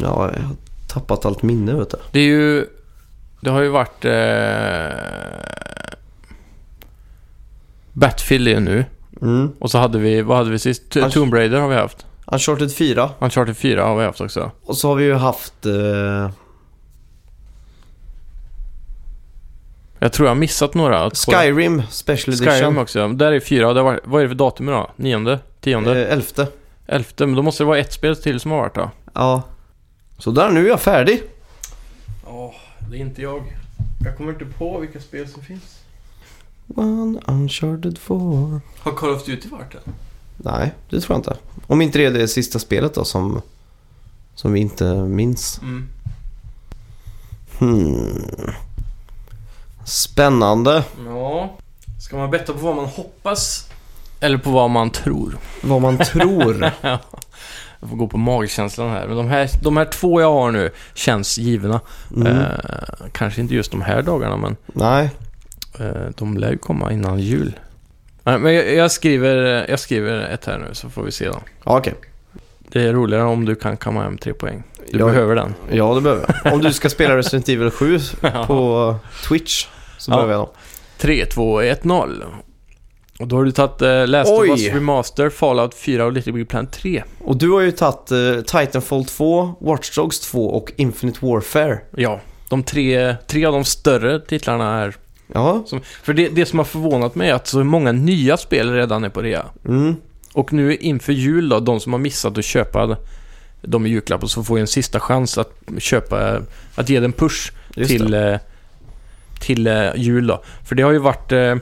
[0.00, 0.56] ja, jag har
[0.88, 1.96] tappat allt minne vet du.
[2.12, 2.66] Det är ju...
[3.40, 4.04] Det har ju varit...
[4.04, 4.88] Eh...
[7.92, 8.84] Battlefield är nu.
[9.22, 9.52] Mm.
[9.58, 10.22] Och så hade vi...
[10.22, 10.82] Vad hade vi sist?
[10.96, 12.06] Unch- Tomb Raider har vi haft.
[12.26, 13.10] Uncharted 4.
[13.18, 14.50] Uncharted 4 har vi haft också.
[14.64, 15.66] Och så har vi ju haft...
[15.66, 16.30] eh,
[19.98, 21.10] Jag tror jag har missat några.
[21.10, 22.52] Skyrim Special Edition.
[22.52, 23.08] Skyrim också.
[23.08, 23.72] Där är fyra.
[23.74, 24.90] Det var, vad är det för datum då?
[24.96, 25.38] Nionde?
[25.60, 26.06] Tionde?
[26.06, 26.46] Eh, elfte.
[26.88, 27.26] Elfte?
[27.26, 28.90] Men då måste det vara ett spel till som har varit då.
[29.14, 29.42] Ja.
[30.18, 31.22] Så där, nu är jag färdig.
[32.26, 32.54] Ja,
[32.90, 33.42] det är inte jag.
[34.04, 35.78] Jag kommer inte på vilka spel som finns.
[36.74, 38.18] One Uncharted 4.
[38.78, 39.92] Har Call of Duty varit det?
[40.36, 41.36] Nej, det tror jag inte.
[41.66, 43.42] Om inte det är det sista spelet då som,
[44.34, 45.60] som vi inte minns.
[45.62, 45.88] Mm.
[47.58, 48.52] Hmm.
[49.84, 50.84] Spännande.
[51.06, 51.56] Ja.
[52.00, 53.68] Ska man betta på vad man hoppas?
[54.20, 55.36] Eller på vad man tror?
[55.62, 56.70] Vad man tror.
[57.80, 59.06] Jag får gå på magkänslan här.
[59.06, 61.80] Men de här, de här två jag har nu känns givna.
[62.16, 62.26] Mm.
[62.26, 62.42] Eh,
[63.12, 65.10] kanske inte just de här dagarna, men Nej.
[65.80, 67.52] eh, de lär ju komma innan jul.
[68.22, 71.40] Nej, men jag, jag, skriver, jag skriver ett här nu, så får vi se då.
[71.64, 71.94] Ja, okej.
[72.68, 74.62] Det är roligare om du kan kamma hem tre poäng.
[74.90, 75.06] Du Ja.
[75.06, 75.54] behöver den.
[75.70, 76.52] Ja, det behöver jag.
[76.54, 77.98] Om du ska spela Resident Evil 7
[78.46, 78.96] på
[79.28, 79.66] Twitch
[79.98, 80.14] så Ja.
[80.16, 80.48] behöver jag dem.
[80.98, 82.24] 3, 2, 1, 0.
[83.20, 84.50] Och då har du tagit uh, Last Oj.
[84.50, 87.02] of Us Remaster, Fallout 4 och Little Big Planet 3.
[87.24, 91.80] Och du har ju tagit eh, Titanfall 2, Watch Dogs 2 och Infinite Warfare.
[91.96, 94.96] Ja, de tre, tre av de större titlarna är...
[95.32, 95.62] Ja.
[95.66, 99.04] Som, för det, det som har förvånat mig är att så många nya spel redan
[99.04, 99.44] är på rea.
[99.64, 99.96] Mm.
[100.32, 102.96] Och nu inför jul då, de som har missat att köpa
[103.62, 106.40] de i julklapp och så får ju en sista chans att köpa,
[106.74, 108.32] att ge den push Just till, det.
[108.32, 108.40] eh,
[109.40, 110.42] till eh, jul då.
[110.64, 111.56] För det har ju varit eh,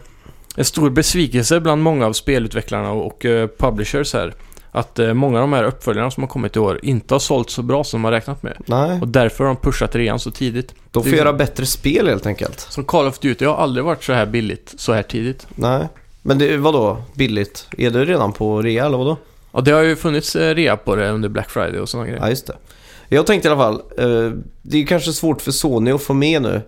[0.57, 4.35] en stor besvikelse bland många av spelutvecklarna och, eh, publishers här.
[4.73, 7.51] att eh, många av de här uppföljarna som har kommit i år inte har sålt
[7.51, 8.57] så bra som man räknat med.
[8.67, 10.75] Nej, Och därför har de pushat rean så tidigt.
[10.91, 12.61] de får göra bättre spel helt enkelt.
[12.61, 15.47] Som Call of Duty har aldrig varit så här billigt så här tidigt.
[15.55, 15.89] Nej,
[16.23, 17.67] men det, vadå billigt?
[17.79, 19.17] Är det redan på rea eller vadå?
[19.51, 22.23] Och det har ju funnits eh, rea på det under Black Friday och sådana grejer.
[22.23, 22.57] Ja, just det.
[23.09, 23.83] Jag tänkte i alla fall,
[24.63, 26.63] det är kanske svårt för Sony att få med nu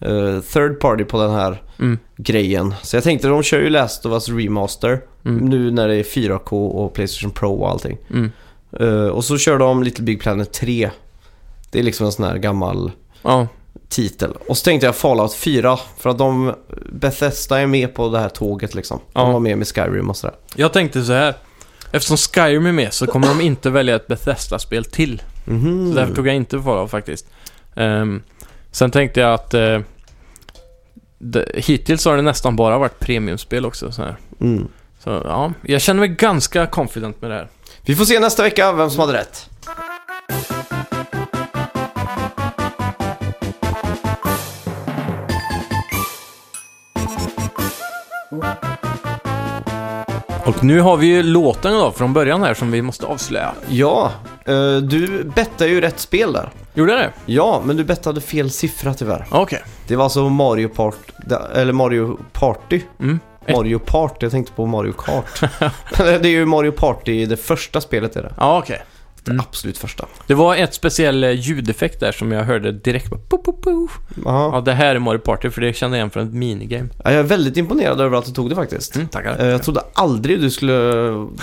[0.00, 1.98] eh, third party på den här Mm.
[2.16, 2.74] grejen.
[2.82, 5.44] Så jag tänkte, de kör ju Last of Us Remaster Mm.
[5.44, 7.98] nu när det är 4K och Playstation Pro och allting.
[8.10, 8.30] Mm.
[8.80, 10.90] Eh, och så kör de Little Big Planet 3.
[11.70, 12.90] Det är liksom en sån här gammal
[13.22, 13.46] Ja,
[13.88, 14.30] titel.
[14.48, 16.54] Och så tänkte jag Fallout 4, för att de,
[16.92, 19.00] Bethesda är med på det här tåget liksom.
[19.12, 19.32] De Ja.
[19.32, 20.36] var med med Skyrim och sådär.
[20.56, 21.34] jag tänkte så här.
[21.92, 25.22] Eftersom Skyrim är med så kommer de inte välja ett Bethesda-spel till.
[25.44, 25.88] Mhm.
[25.92, 27.26] Så därför tog jag inte Fallout faktiskt.
[27.74, 28.22] Ehm,
[28.70, 29.80] sen tänkte jag att eh,
[31.22, 33.92] det, hittills har det nästan bara varit premiumspel också.
[33.92, 34.16] Så, här.
[34.40, 34.68] Mm.
[35.04, 37.48] så ja, jag känner mig ganska confident med det här.
[37.84, 39.50] Vi får se nästa vecka vem som hade rätt.
[50.50, 53.52] Och nu har vi ju låten då från början här som vi måste avslöja.
[53.68, 54.12] Ja,
[54.44, 56.50] eh, du bettade ju rätt spel där.
[56.74, 57.12] Gjorde jag det?
[57.26, 59.26] Ja, men du bettade fel siffra tyvärr.
[59.30, 59.62] Okej.
[59.86, 60.96] Det var alltså Mario Part,
[61.54, 62.80] eller Mario Party.
[63.00, 63.20] Mm.
[63.48, 65.40] Mario Party, jag tänkte på Mario Kart.
[65.96, 68.32] det är ju Mario Party, det första spelet är det.
[68.36, 68.82] Ja, okej.
[69.24, 69.44] Det Mm.
[69.48, 70.06] absolut första.
[70.26, 73.10] Det var ett speciell eh, ljudeffekt där som jag hörde direkt.
[73.10, 73.66] Bara, pop, pop.
[74.24, 74.50] Jaha.
[74.54, 76.88] Ja, det här är Mario Party för det kände jag igen från ett minigame.
[77.04, 78.94] Ja, jag är väldigt imponerad över att du tog det faktiskt.
[78.96, 79.40] Mm, tackar.
[79.40, 80.82] Eh, Jag trodde aldrig du skulle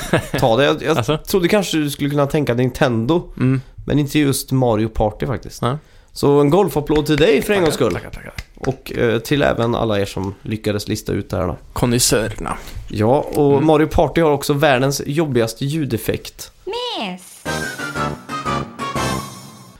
[0.39, 0.65] ta det.
[0.65, 1.17] Jag, jag Alltså?
[1.17, 3.61] trodde kanske du skulle kunna tänka Nintendo, Mm.
[3.85, 5.61] men inte just Mario Party faktiskt.
[5.61, 5.77] Ja.
[6.11, 7.93] Så en golfapplåd till dig för en gångs skull.
[7.93, 8.33] Tackar, tackar.
[8.55, 11.57] Och eh, till även alla er som lyckades lista ut det här då.
[11.73, 12.57] Kondisörerna.
[12.89, 13.65] Ja, och Mm.
[13.65, 16.51] Mario Party har också världens jobbigaste ljudeffekt.
[16.65, 17.26] Miss.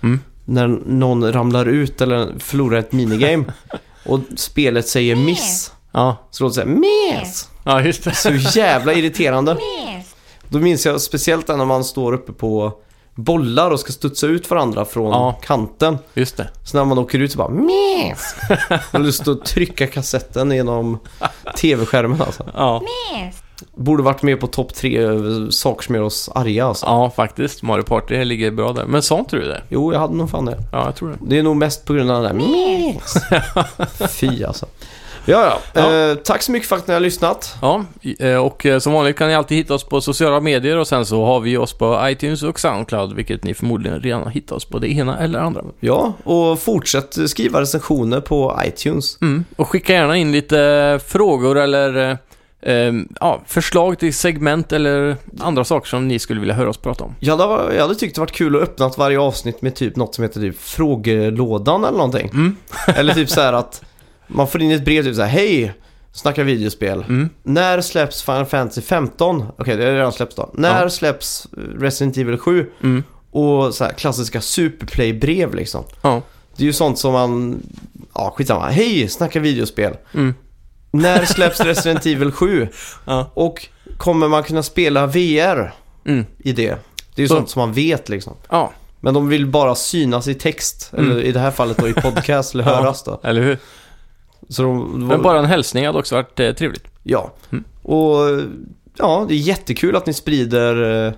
[0.04, 0.20] Mm.
[0.46, 3.44] När någon ramlar ut eller förlorar ett minigame
[4.06, 5.72] och spelet säger miss.
[5.92, 6.18] Ja.
[6.32, 6.80] Så låter det säga
[7.20, 7.50] miss.
[7.64, 8.16] ja, just det.
[8.16, 9.54] Så jävla irriterande.
[9.56, 10.16] Miss.
[10.50, 12.74] Då minns jag speciellt när man står uppe på
[13.16, 15.40] bollar och ska studsa ut varandra från Ja.
[15.44, 15.98] kanten.
[16.14, 16.50] Just det.
[16.64, 18.36] Så när man åker ut så bara miss.
[18.70, 21.00] Man har lust att trycka kassetten genom
[21.58, 22.46] tv-skärmen alltså.
[22.56, 22.82] Ja.
[23.14, 23.36] Miss.
[23.76, 26.86] Borde varit med på topp tre över saker som gör oss arga alltså.
[26.86, 27.64] ja, faktiskt.
[27.64, 28.86] Mario Party ligger bra där.
[28.86, 29.62] Men sa inte du det?
[29.70, 30.58] Jo, jag hade nog fan det.
[30.72, 31.18] Ja, jag tror det.
[31.22, 34.08] Det är nog mest på grund av den där.
[34.08, 34.66] Fy alltså.
[35.30, 35.82] Ja, ja.
[35.82, 35.94] Ja.
[35.94, 37.56] Eh, tack så mycket för att ni har lyssnat.
[37.62, 37.86] Ja,
[38.20, 41.06] eh, och eh, som vanligt kan ni alltid hitta oss på sociala medier och sen
[41.06, 44.66] så har vi oss på iTunes och Soundcloud, vilket ni förmodligen redan har hittat oss
[44.66, 45.62] på det ena eller andra.
[45.80, 49.22] Ja, och fortsätt skriva recensioner på iTunes.
[49.22, 49.46] Mm.
[49.56, 52.18] Och skicka gärna in lite eh, frågor eller
[52.68, 57.04] eh, ja, förslag till segment eller andra saker som ni skulle vilja höra oss prata
[57.04, 57.16] om.
[57.20, 60.16] Jag hade, jag hade tyckt det varit kul att öppna varje avsnitt med typ något
[60.16, 62.30] som heter typ frågelådan eller någonting.
[62.34, 62.56] Mm.
[62.96, 63.82] eller typ så här att
[64.28, 65.74] man får in ett brev typ så här, hej,
[66.14, 67.06] snacka videospel.
[67.10, 67.30] Mm.
[67.44, 69.44] När släpps Final Fantasy 15?
[69.58, 70.50] Okej, det har redan släppts då.
[70.54, 70.90] När Ja.
[70.90, 71.48] släpps
[71.80, 72.66] Resident Evil 7?
[72.84, 73.04] Mm.
[73.32, 75.84] Och så här klassiska Superplay-brev liksom.
[76.02, 76.22] Ja.
[76.56, 77.60] Det är ju sånt som man,
[78.14, 79.94] ja skitsamma, hej, snacka videospel.
[80.14, 80.34] Mm.
[80.92, 82.68] När släpps Resident Evil 7?
[83.06, 83.32] Ja.
[83.34, 83.66] Och
[83.98, 85.74] kommer man kunna spela VR
[86.06, 86.26] Mm.
[86.40, 86.76] i det?
[87.16, 88.34] Det är ju Så- sånt som man vet liksom.
[88.50, 91.12] Ja, Men de vill bara synas i text, Mm.
[91.12, 92.76] eller i det här fallet då i podcast, eller Ja.
[92.76, 93.20] höras då.
[93.24, 93.58] eller hur?
[94.50, 96.84] Så de, Men bara en hälsning hade också varit eh, trevligt.
[97.04, 97.32] Ja.
[97.52, 97.64] Mm.
[97.84, 98.18] Och
[98.98, 101.14] ja, det är jättekul att ni sprider eh,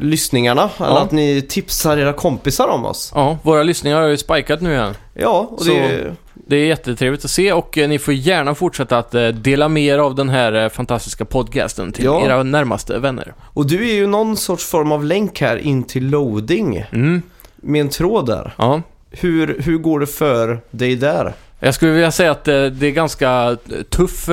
[0.00, 1.00] lyssningarna, eller Ja.
[1.02, 3.12] att ni tipsar era kompisar om oss.
[3.14, 4.94] Ja, våra lyssningar har ju spikat nu igen.
[5.14, 6.16] Ja, och Så- det...
[6.52, 9.82] Det är jättetrevligt att se och eh, ni får gärna fortsätta att eh, dela med
[9.82, 12.26] er av den här eh, fantastiska podcasten till Ja.
[12.26, 13.34] era närmaste vänner.
[13.40, 17.22] Och du är ju någon sorts form av länk här in till loading Mm.
[17.56, 18.54] med en tråd där.
[18.58, 18.82] Ja.
[19.10, 21.32] Hur, hur går det för dig där?
[21.60, 23.56] Jag skulle vilja säga att det är ganska
[23.90, 24.28] tuff,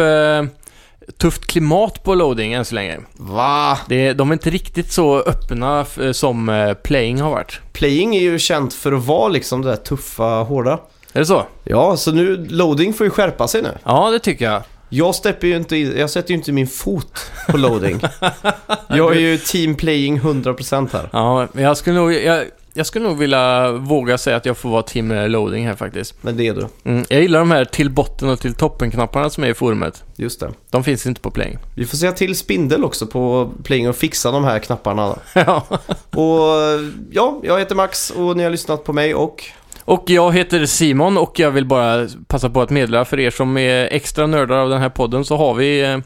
[1.17, 2.97] tufft klimat på loading än så länge.
[3.17, 3.77] Va?
[3.87, 7.59] Det de är inte riktigt så öppna som playing har varit.
[7.73, 10.79] Playing är ju känt för att vara liksom det där tuffa, hårda.
[11.13, 11.45] Är det så?
[11.63, 13.77] Ja, så nu, loading får ju skärpa sig nu.
[13.83, 14.63] Ja, det tycker jag.
[14.89, 18.01] Jag steppar ju inte in, jag sätter ju inte min fot på loading.
[18.87, 21.09] jag är ju team playing 100% här.
[21.13, 24.69] Ja, men jag skulle nog, jag, jag skulle nog vilja våga säga att jag får
[24.69, 26.15] vara team loading här faktiskt.
[26.21, 27.05] Men det är du, Mm.
[27.09, 30.03] Jag gillar de här till botten och till toppen-knapparna som är i forumet.
[30.15, 30.51] just det.
[30.69, 31.57] De finns inte på playing.
[31.75, 35.15] Vi får säga till Spindel också på playing och fixa de här knapparna.
[35.33, 35.63] Ja.
[36.11, 36.81] Och
[37.11, 39.43] ja, jag heter Max och ni har lyssnat på mig och
[39.89, 43.57] Och jag heter Simon och jag vill bara passa på att meddela för er som
[43.57, 45.97] är extra nördar av den här podden så har vi eh,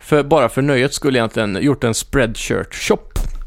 [0.00, 2.98] för, bara för nöjets skull egentligen gjort en spreadshirt shop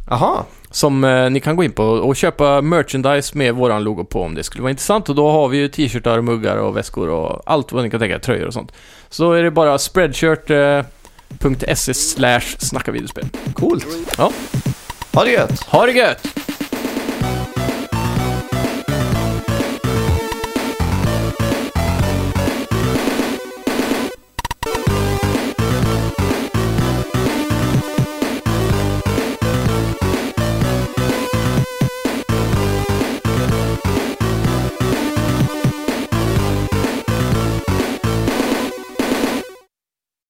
[0.09, 4.23] Aha, Som eh, ni kan gå in på och köpa merchandise med våran logo på
[4.23, 5.09] om det skulle vara intressant.
[5.09, 8.15] Och då har vi ju t-shirtar, muggar och väskor och allt vad ni kan tänka
[8.15, 8.71] er, tröjor och sånt.
[9.09, 13.25] Så då är det bara spreadshirt.se slash snacka videospel.
[13.53, 13.87] coolt.
[14.17, 14.31] Ja.
[15.13, 15.63] Ha det gött!
[15.63, 16.27] Ha det gött!